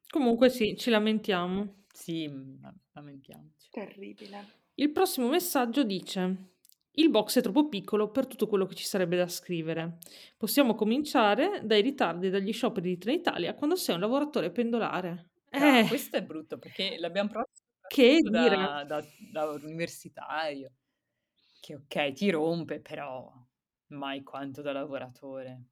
[0.09, 1.85] Comunque sì, ci lamentiamo.
[1.93, 3.71] Sì, mm, vabbè, lamentiamoci.
[3.71, 4.59] Terribile.
[4.75, 6.55] Il prossimo messaggio dice:
[6.93, 9.99] Il box è troppo piccolo per tutto quello che ci sarebbe da scrivere.
[10.37, 15.31] Possiamo cominciare dai ritardi e dagli scioperi di Trenitalia quando sei un lavoratore pendolare.
[15.51, 17.51] Ah, Eh, questo è brutto perché l'abbiamo provato
[17.87, 20.73] che da, da, da universitario,
[21.61, 23.33] che ok, ti rompe, però
[23.89, 25.65] mai quanto da lavoratore.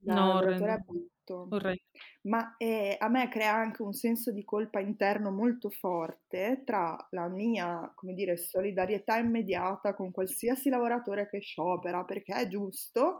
[0.00, 0.84] No, orrendo.
[0.86, 1.48] brutto.
[1.50, 1.82] Orrendo.
[2.22, 7.28] Ma eh, a me crea anche un senso di colpa interno molto forte tra la
[7.28, 13.18] mia, come dire, solidarietà immediata con qualsiasi lavoratore che sciopera, perché è giusto,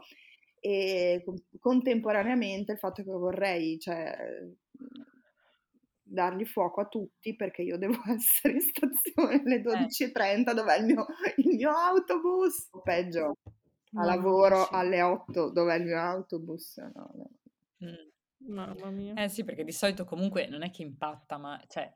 [0.59, 4.15] e con- contemporaneamente il fatto che vorrei, cioè,
[6.09, 11.05] dargli fuoco a tutti perché io devo essere in stazione alle 12.30, dov'è il mio,
[11.37, 12.67] il mio autobus?
[12.71, 13.37] O peggio,
[13.93, 14.69] a lavoro sì.
[14.73, 16.77] alle 8, dov'è il mio autobus?
[16.77, 17.29] No, no.
[17.85, 18.53] Mm.
[18.53, 19.13] Mamma mia.
[19.15, 21.93] Eh sì, perché di solito comunque non è che impatta, ma cioè,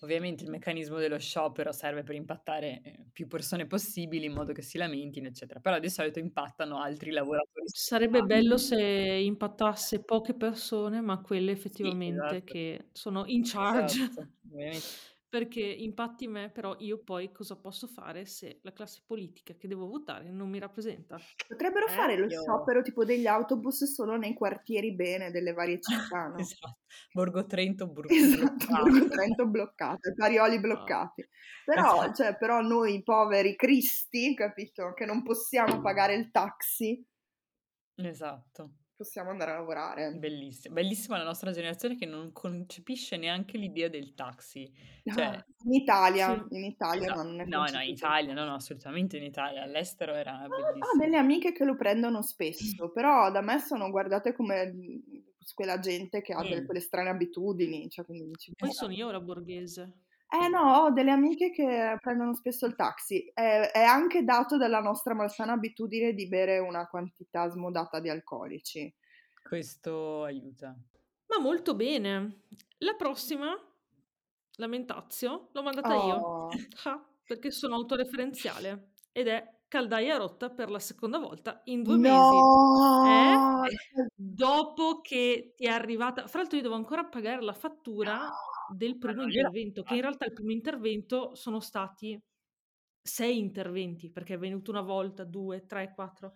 [0.00, 4.60] Ovviamente il meccanismo dello sciopero serve per impattare eh, più persone possibili in modo che
[4.60, 5.58] si lamentino, eccetera.
[5.58, 7.66] Però di solito impattano altri lavoratori.
[7.66, 12.44] Sarebbe bello se impattasse poche persone, ma quelle effettivamente esatto.
[12.44, 14.02] che sono in charge.
[14.02, 14.84] Esatto, ovviamente.
[15.38, 19.86] Perché impatti me, però io poi cosa posso fare se la classe politica che devo
[19.86, 21.18] votare non mi rappresenta?
[21.46, 25.78] Potrebbero Eh, fare lo io- sciopero tipo degli autobus solo nei quartieri bene delle varie
[25.78, 26.38] città, no?
[26.38, 26.78] Esatto.
[27.12, 28.82] Borgo Trento, Bur- Esatto, bloccato.
[28.82, 31.28] Borgo Trento bloccato, Parioli bloccati.
[31.66, 32.12] Però, Esatto.
[32.14, 37.04] cioè, però noi poveri cristi, capito, che non possiamo pagare il taxi,
[37.96, 38.70] Esatto.
[38.96, 40.12] Possiamo andare a lavorare.
[40.14, 40.74] Bellissimo.
[40.74, 44.70] Bellissima la nostra generazione che non concepisce neanche l'idea del taxi.
[45.04, 46.56] Cioè, Ah, in Italia, Sì.
[46.56, 47.90] in Italia no, non è no, no, in.
[47.90, 49.62] Italia, no, no, assolutamente in Italia.
[49.62, 50.96] All'estero era Ho bellissimo.
[50.98, 52.58] delle amiche che lo prendono spesso,
[52.92, 56.64] però da me sono guardate come mh, quella gente che ha delle, Mm.
[56.64, 57.88] quelle strane abitudini.
[57.88, 59.92] Cioè, quindi dici, Poi sono io la borghese.
[60.28, 63.30] Eh no, ho delle amiche che prendono spesso il taxi.
[63.32, 68.92] È, è anche dato dalla nostra malsana abitudine di bere una quantità smodata di alcolici.
[69.42, 70.76] Questo aiuta.
[71.28, 72.42] Ma molto bene.
[72.78, 73.54] La prossima,
[74.56, 76.14] lamentazio, l'ho mandata io.
[76.14, 76.48] Oh,
[76.84, 78.94] Ah, perché sono autoreferenziale.
[79.12, 82.00] Ed è caldaia rotta per la seconda volta in due no!
[82.00, 83.10] mesi.
[83.10, 84.06] Eh?
[84.14, 86.26] Dopo che ti è arrivata...
[86.26, 88.28] Fra l'altro io devo ancora pagare la fattura
[88.72, 92.20] del primo gliela- intervento, che in realtà il primo intervento sono stati
[93.00, 96.34] sei interventi, perché è venuto una volta, due, tre, quattro.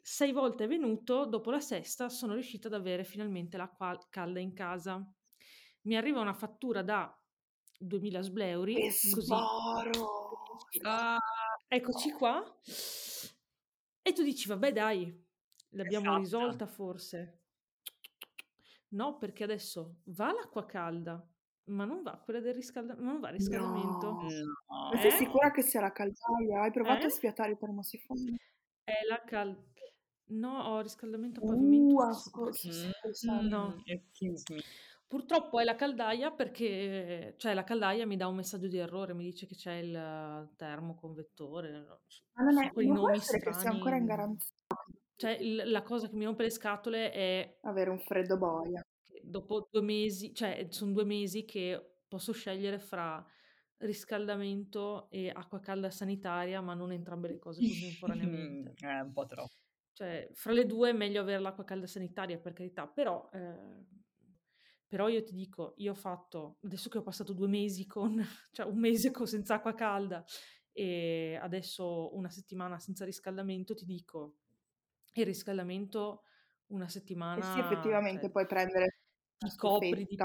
[0.00, 4.54] Sei volte è venuto, dopo la sesta sono riuscita ad avere finalmente l'acqua calda in
[4.54, 5.04] casa.
[5.82, 7.12] Mi arriva una fattura da
[7.78, 9.32] 2000 sbleuri, Che così.
[10.82, 11.18] Ah,
[11.68, 12.42] Eccoci qua.
[14.02, 15.04] E tu dici, vabbè dai,
[15.70, 16.22] l'abbiamo Esatto.
[16.22, 17.40] risolta forse.
[18.90, 21.22] No, perché adesso va l'acqua calda,
[21.64, 24.10] ma non va quella del riscaldamento, non va il riscaldamento.
[24.12, 24.22] No.
[24.22, 24.90] no.
[24.92, 25.16] Ma sei Eh?
[25.16, 26.62] sicura che sia la caldaia?
[26.62, 27.06] Hai provato Eh?
[27.06, 28.38] a sfiatare il termosifone?
[28.82, 29.62] È la calda.
[30.30, 31.94] No, ho riscaldamento a pavimento.
[31.94, 33.46] Uh, ascolta, Mm.
[33.48, 33.82] No.
[35.08, 39.24] Purtroppo è la caldaia perché, cioè la caldaia mi dà un messaggio di errore, mi
[39.24, 41.86] dice che c'è il termoconvettore,
[42.34, 44.54] Ma non, è, quei non può nomi essere che sia ancora in garanzia
[45.16, 48.82] Cioè il- la cosa che mi rompe le scatole è avere un freddo boia.
[49.06, 53.24] che dopo due mesi, cioè sono due mesi che posso scegliere fra
[53.78, 58.74] riscaldamento e acqua calda sanitaria, ma non entrambe le cose contemporaneamente.
[58.86, 59.52] È un po' troppo.
[59.92, 63.86] Cioè, fra le due è meglio avere l'acqua calda sanitaria, per carità, però, eh,
[64.88, 68.16] però io ti dico, io ho fatto, adesso che ho passato due mesi con,
[68.52, 70.24] cioè un mese con, senza acqua calda
[70.72, 74.38] e adesso una settimana senza riscaldamento, ti dico,
[75.14, 76.22] il riscaldamento
[76.68, 77.42] una E settimana...
[77.42, 78.96] sì, effettivamente cioè, puoi prendere
[79.38, 80.16] ti copri di,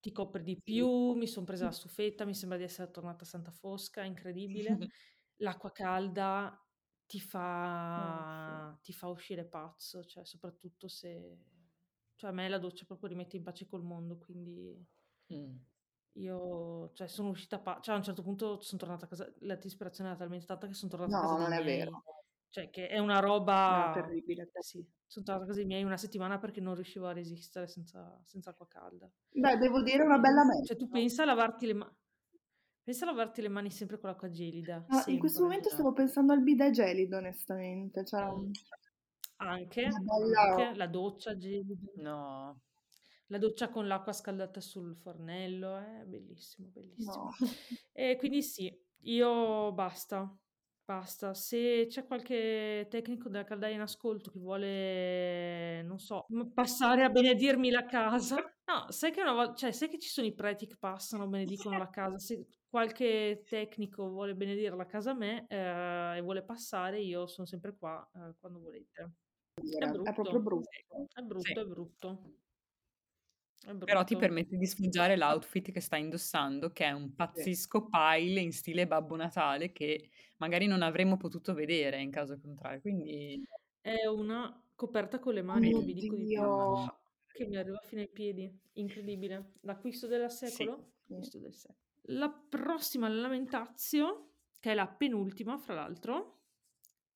[0.00, 0.62] ti copri di Sì.
[0.62, 4.78] più, mi sono presa la stufetta, mi sembra di essere tornata a Santa Fosca, incredibile.
[5.36, 6.58] L'acqua calda
[7.06, 11.38] ti fa, ti fa uscire pazzo, cioè soprattutto se...
[12.18, 14.76] Cioè a me la doccia proprio rimette in pace col mondo, quindi
[15.32, 15.56] Mm.
[16.14, 19.54] io cioè, sono uscita pazza, cioè a un certo punto sono tornata a casa, la
[19.54, 22.02] disperazione era talmente tanta che sono tornata a No, casa non dei è miei, vero.
[22.48, 23.90] cioè che è una No, roba...
[23.90, 24.50] è terribile.
[24.58, 28.20] Sì, sono tornata a casa dei miei una settimana perché non riuscivo a resistere senza,
[28.24, 29.08] senza acqua calda.
[29.30, 30.98] Beh, devo dire una bella Cioè, tu mezza.
[30.98, 31.92] pensa a lavarti le mani.
[32.82, 34.84] Pensa a lavarti le mani sempre con l'acqua gelida.
[34.88, 35.42] No, in questo sempre.
[35.42, 38.04] momento stavo pensando al bidet gelido, onestamente.
[38.04, 38.50] Cioè, Mm.
[39.38, 40.40] Anche, bella...
[40.40, 41.92] anche la doccia gelida.
[41.96, 42.60] No.
[43.30, 47.12] La doccia con l'acqua scaldata sul fornello, è bellissimo, bellissimo.
[47.14, 47.30] No.
[47.92, 48.72] E quindi sì,
[49.02, 50.34] io basta,
[50.84, 51.34] basta.
[51.34, 57.70] Se c'è qualche tecnico della caldaia in ascolto che vuole, non so, passare a benedirmi
[57.70, 58.36] la casa.
[58.68, 61.78] No, sai che una volta, cioè, sai che ci sono i preti che passano, benedicono
[61.78, 62.18] la casa.
[62.18, 67.46] Se qualche tecnico vuole benedire la casa a me eh, e vuole passare, io sono
[67.46, 69.12] sempre qua eh, quando volete.
[69.58, 70.12] È È brutto.
[70.12, 70.68] proprio brutto.
[71.12, 71.52] È brutto, Sì.
[71.60, 72.32] è brutto.
[73.60, 74.18] È Però ti brutto.
[74.18, 79.16] permette di sfoggiare l'outfit che stai indossando, che è un pazzesco pile in stile Babbo
[79.16, 82.80] Natale che magari non avremmo potuto vedere in caso contrario.
[82.80, 83.44] Quindi
[83.80, 86.40] È una coperta con le mani, vi dico di più,
[87.32, 88.60] che mi arriva fino ai piedi.
[88.74, 89.54] Incredibile.
[89.62, 90.46] L'acquisto del sì.
[90.46, 90.92] secolo?
[91.06, 91.12] Sì.
[91.12, 91.78] Acquisto del secolo.
[92.10, 96.37] La prossima lamentazio, che è la penultima, fra l'altro.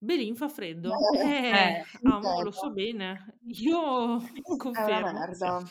[0.03, 0.93] Belin fa freddo.
[1.15, 2.51] Eh, Eh, Eh, amo, lo certo.
[2.53, 3.37] so bene.
[3.47, 5.63] Io È una confermo.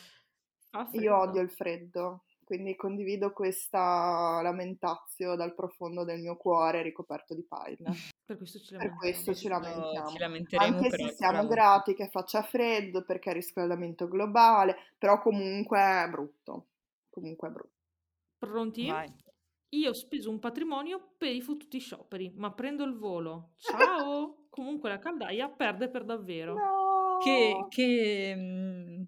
[0.93, 7.45] Io odio il freddo, quindi condivido questa lamentazio dal profondo del mio cuore ricoperto di
[7.45, 7.89] pile.
[8.31, 8.97] Per questo ci Per lamentiamo.
[8.97, 10.07] questo ci lamentiamo.
[10.07, 15.19] ci lamenteremo Anche per se siamo grati che faccia freddo perché è riscaldamento globale, però
[15.19, 16.67] comunque è brutto.
[17.09, 17.75] Comunque è brutto.
[18.37, 18.87] Pronti?
[18.87, 19.13] Vai.
[19.73, 23.53] Io ho speso un patrimonio per i fottuti scioperi, ma prendo il volo.
[23.57, 24.47] Ciao!
[24.51, 26.55] Comunque la caldaia perde per davvero.
[26.55, 27.17] No!
[27.23, 29.03] Che, che mm,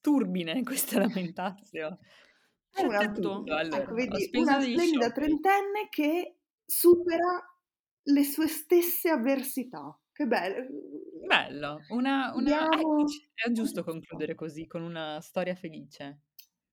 [0.00, 1.98] turbine questa lamentazione.
[2.70, 3.76] È C'è una- tutto, allora.
[3.82, 5.12] ecco, vedi, una degli splendida scioperi.
[5.40, 7.58] trentenne che supera
[8.02, 9.98] le sue stesse avversità.
[10.12, 10.66] Che bello.
[11.26, 12.58] Bello, una, una...
[12.60, 16.20] Andiamo- eccoci, è giusto concludere così, con una storia felice.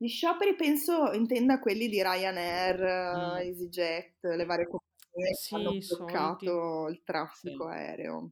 [0.01, 2.81] Gli scioperi penso intenda quelli di Ryanair,
[3.13, 3.41] Mm.
[3.41, 7.67] eh, EasyJet, le varie compagnie Sì, che hanno bloccato il traffico Sì.
[7.67, 8.31] aereo.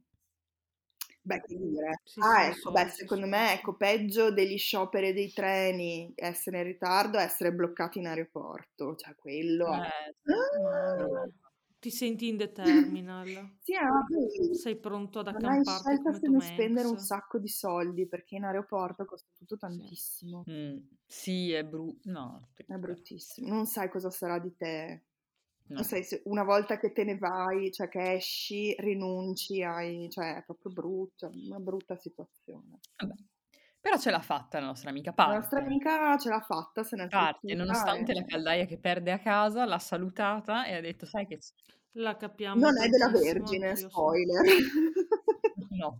[1.22, 2.00] Beh, che dire.
[2.02, 7.18] Sì, ah, ecco, beh, secondo me, ecco, peggio degli scioperi dei treni, essere in ritardo,
[7.18, 8.96] essere bloccati in aeroporto.
[8.96, 9.66] Cioè, quello...
[9.72, 11.30] Eh, Ah!
[11.80, 13.50] Ti senti in the terminal.
[13.58, 16.98] Sì, ma poi Sei pronto ad non hai accamparti scelta come se non spendere un
[16.98, 20.44] sacco di soldi, perché in aeroporto costa tutto tantissimo.
[20.48, 22.10] mm, sì, è brutto.
[22.10, 23.48] No, È bruttissimo.
[23.48, 25.02] Non sai cosa sarà di te.
[25.68, 25.76] no.
[25.76, 30.36] Non sai se una volta che te ne vai, cioè che esci, rinunci, hai, cioè
[30.38, 32.78] è proprio brutto, una brutta situazione.
[32.98, 33.14] Vabbè.
[33.80, 35.36] Però ce l'ha fatta la nostra amica La parte.
[35.36, 39.18] nostra amica ce l'ha fatta, se ne è Parte, nonostante la caldaia che perde a
[39.18, 41.38] casa, l'ha salutata e ha detto, sai che...
[41.94, 44.44] La capiamo Non è della Vergine, spoiler.
[45.70, 45.98] No.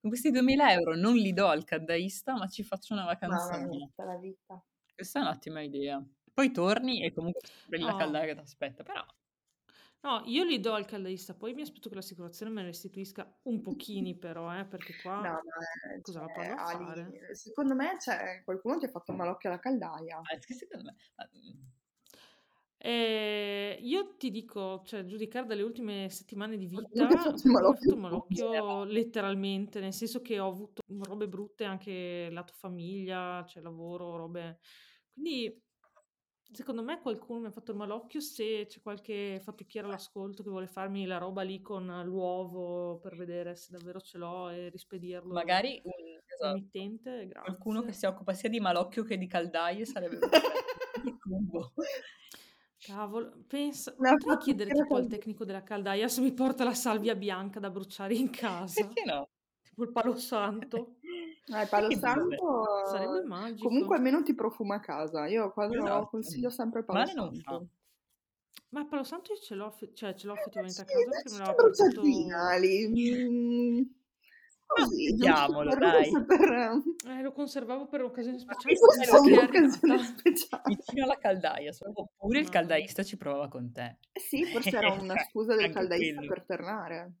[0.00, 4.04] Con questi 2000 euro non li do al caddaista, ma ci faccio una mia, tutta
[4.04, 4.62] la vita.
[4.94, 6.02] Questa è un'ottima idea.
[6.32, 7.98] Poi torni e comunque prendi la No.
[7.98, 9.04] caldaia che ti aspetta, però...
[10.04, 13.62] No, io li do al caldaista, poi mi aspetto che l'assicurazione me ne restituisca un
[13.62, 17.34] pochini però, eh, perché qua No, ma eh, cosa la cioè, provo a Ali, fare?
[17.34, 20.18] secondo me c'è qualcuno ti ha fatto malocchio alla caldaia.
[20.18, 20.96] Ah, che secondo me...
[21.38, 21.62] mm,
[22.76, 27.32] Eh, io ti dico, cioè, giudicare dalle ultime settimane di vita, ha fatto
[27.78, 27.96] tu.
[27.96, 34.58] malocchio letteralmente, nel senso che ho avuto robe brutte anche lato famiglia, cioè lavoro, robe...
[35.14, 35.63] Quindi,
[36.54, 40.66] secondo me qualcuno mi ha fatto il malocchio se c'è qualche fattucchiere all'ascolto che vuole
[40.66, 45.80] farmi la roba lì con l'uovo per vedere se davvero ce l'ho e rispedirlo Magari
[45.84, 45.92] un,
[46.24, 48.08] esatto, all'emittente, qualcuno che grazie.
[48.08, 50.18] si occupa sia di malocchio che di caldaie sarebbe.
[51.04, 51.72] Il cubo.
[52.78, 55.08] Cavolo, pensa, Una potrei chiedere tipo al caldaia.
[55.08, 59.28] tecnico della caldaia se mi porta la salvia bianca da bruciare in casa, Perché no?
[59.62, 60.96] tipo il palo santo.
[61.52, 63.68] Ah, il palo santo Sarebbe magico.
[63.68, 65.26] comunque almeno ti profuma a casa.
[65.26, 66.06] Io quando Esatto.
[66.08, 67.50] consiglio sempre palo Male non fa.
[67.50, 67.68] santo.
[68.70, 71.10] Ma il palo santo io ce l'ho, cioè ce l'ho Eh, effettivamente a sì, casa
[71.10, 72.00] perché me l'aveva portato...
[72.00, 73.28] lì.
[73.28, 73.82] Mm,
[74.66, 76.24] così, vediamolo, per, dai.
[76.24, 76.52] per...
[77.12, 80.62] Eh, lo conservavo per un'occasione speciale, è un'occasione speciale.
[80.66, 81.72] Vicino alla caldaia.
[81.94, 83.98] Oppure il caldaista ci prova con te.
[84.12, 86.32] Eh sì, forse era una scusa del caldaista quello.
[86.32, 87.12] per tornare.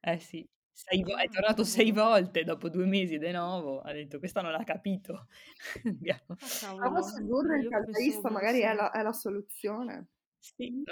[0.00, 0.48] Eh sì.
[0.72, 3.80] Sei vo- è tornato sei volte dopo due mesi di nuovo.
[3.80, 5.26] Ha detto, questa non l'ha capito.
[5.84, 6.24] Andiamo.
[6.28, 10.08] Ah, Prova a cavolo, sedurre il caldaista, magari è la, è la soluzione.
[10.38, 10.82] Sì.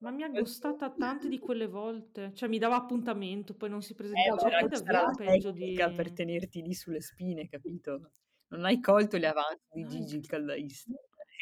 [0.00, 3.92] Ma mi ha gostata tante di quelle volte, cioè mi dava appuntamento, poi non si
[3.92, 5.74] Eh, presentava, ma cioè era la peggio di...
[5.94, 8.10] per tenerti lì sulle spine, capito?
[8.50, 10.92] Non hai colto gli avanzi di Gigi il caldaista.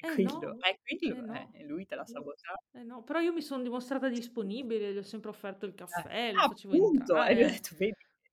[0.00, 2.62] È eh quello, no, è quello, eh no, eh, lui te l'ha sabotato.
[2.72, 6.40] eh no, però io mi sono dimostrata disponibile, gli ho sempre offerto il caffè, lo
[6.40, 7.76] ah, facevo appunto, entrare, detto,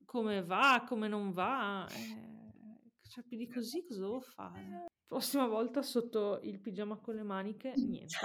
[0.06, 1.88] come va, come non va,
[3.08, 4.86] cioè più di così cosa devo fare?
[5.08, 8.16] Prossima volta sotto il pigiama con le maniche, niente,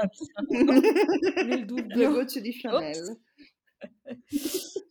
[1.47, 2.13] nel dubbio.
[2.13, 3.21] gocce di Chanel.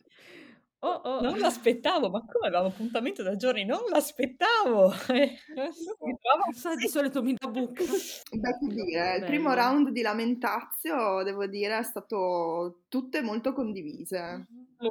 [0.82, 3.64] Oh oh, Non l'aspettavo, ma come avevamo appuntamento da giorni?
[3.64, 4.92] Non l'aspettavo!
[5.10, 7.82] Eh, adesso sai di solito mi dà buca.
[7.82, 14.46] Beh, che dire, il primo round di Lamentazio, devo dire, è stato tutte molto condivise.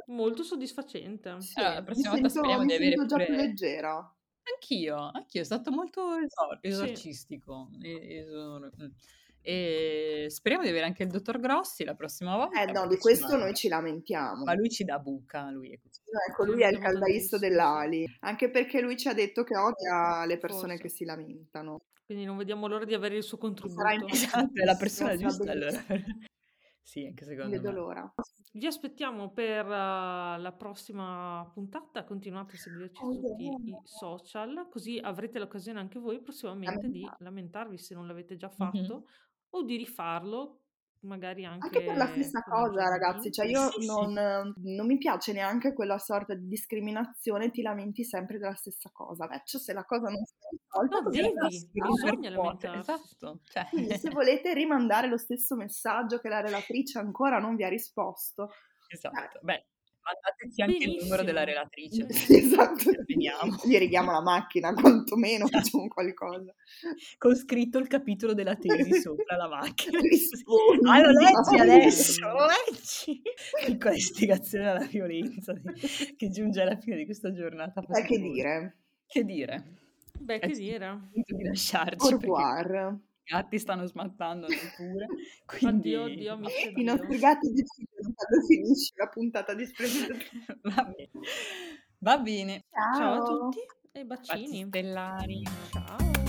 [0.06, 1.40] Molto soddisfacente.
[1.40, 3.46] Sì, Allora, la mi prossima volta sento, speriamo mi di avere sento già più pure...
[3.46, 4.14] leggera.
[4.54, 6.68] Anch'io, anch'io, è stato molto esor- Sì.
[6.68, 7.68] esorcistico.
[7.82, 8.86] e- esor- mm.
[9.42, 12.62] E speriamo di avere anche il dottor Grossi la prossima volta.
[12.62, 14.44] Eh no, di questo noi ci lamentiamo.
[14.44, 16.00] Ma lui ci dà buca, lui è così.
[16.12, 20.24] No, Ecco, lui è il caldaista dell'Ali, anche perché lui ci ha detto che odia
[20.26, 20.82] le persone Forse.
[20.82, 21.80] che si lamentano.
[22.04, 24.12] Quindi non vediamo l'ora di avere il suo Sarà contributo.
[24.12, 25.84] Esatto, è la persona giusta sarà allora.
[26.82, 27.74] Sì, anche secondo vedo me.
[27.76, 28.14] l'ora.
[28.52, 34.66] Vi aspettiamo per uh, la prossima puntata, continuate a seguirci Oh, su tutti i social,
[34.68, 37.78] così avrete l'occasione anche voi prossimamente di Lamentarvi.
[37.78, 39.06] se non l'avete già fatto
[39.50, 40.60] o di rifarlo,
[41.00, 44.10] magari anche, Anche per la stessa cosa, ragazzi, cioè io Sì, sì.
[44.12, 49.26] non, non mi piace neanche quella sorta di discriminazione, ti lamenti sempre della stessa cosa.
[49.26, 52.90] Vecchio, se la cosa non si è risolta, No, devi, bisogna lamentarsi.
[52.90, 53.40] esatto.
[53.48, 57.68] Cioè, Quindi se volete rimandare lo stesso messaggio che la relatrice ancora non vi ha
[57.68, 58.48] risposto,
[58.88, 59.38] esatto.
[59.42, 59.64] Beh,
[60.02, 62.06] mandateci anche il numero della Benissimo.
[62.06, 62.06] relatrice.
[62.40, 62.90] Esatto.
[63.68, 65.58] Gli righiamo la macchina, quantomeno Esatto.
[65.62, 66.54] facciamo qualcosa.
[67.18, 69.98] Con scritto il capitolo della tesi sopra la macchina.
[70.02, 70.88] Rispondi.
[70.88, 73.22] Ah, lo leggi adesso, lo leggi!
[73.66, 75.54] Piccola istigazione alla violenza
[76.16, 77.80] che giunge alla fine di questa giornata.
[77.80, 78.76] Eh, che dire?
[79.06, 79.64] Che dire?
[80.20, 81.08] Beh, Eh che dire?
[81.12, 82.92] di lasciarci Au perché revoir.
[82.92, 82.98] i
[83.30, 85.06] gatti stanno smattando pure.
[85.46, 90.16] Quindi addio, amici, I nostri gatti decidono quando finisce la puntata di Splendid.
[90.62, 91.10] va bene.
[91.98, 92.64] Va bene.
[92.96, 93.58] Ciao a tutti
[93.92, 94.64] e Baci bacini.
[94.66, 95.42] stellari.
[95.70, 96.19] Ciao.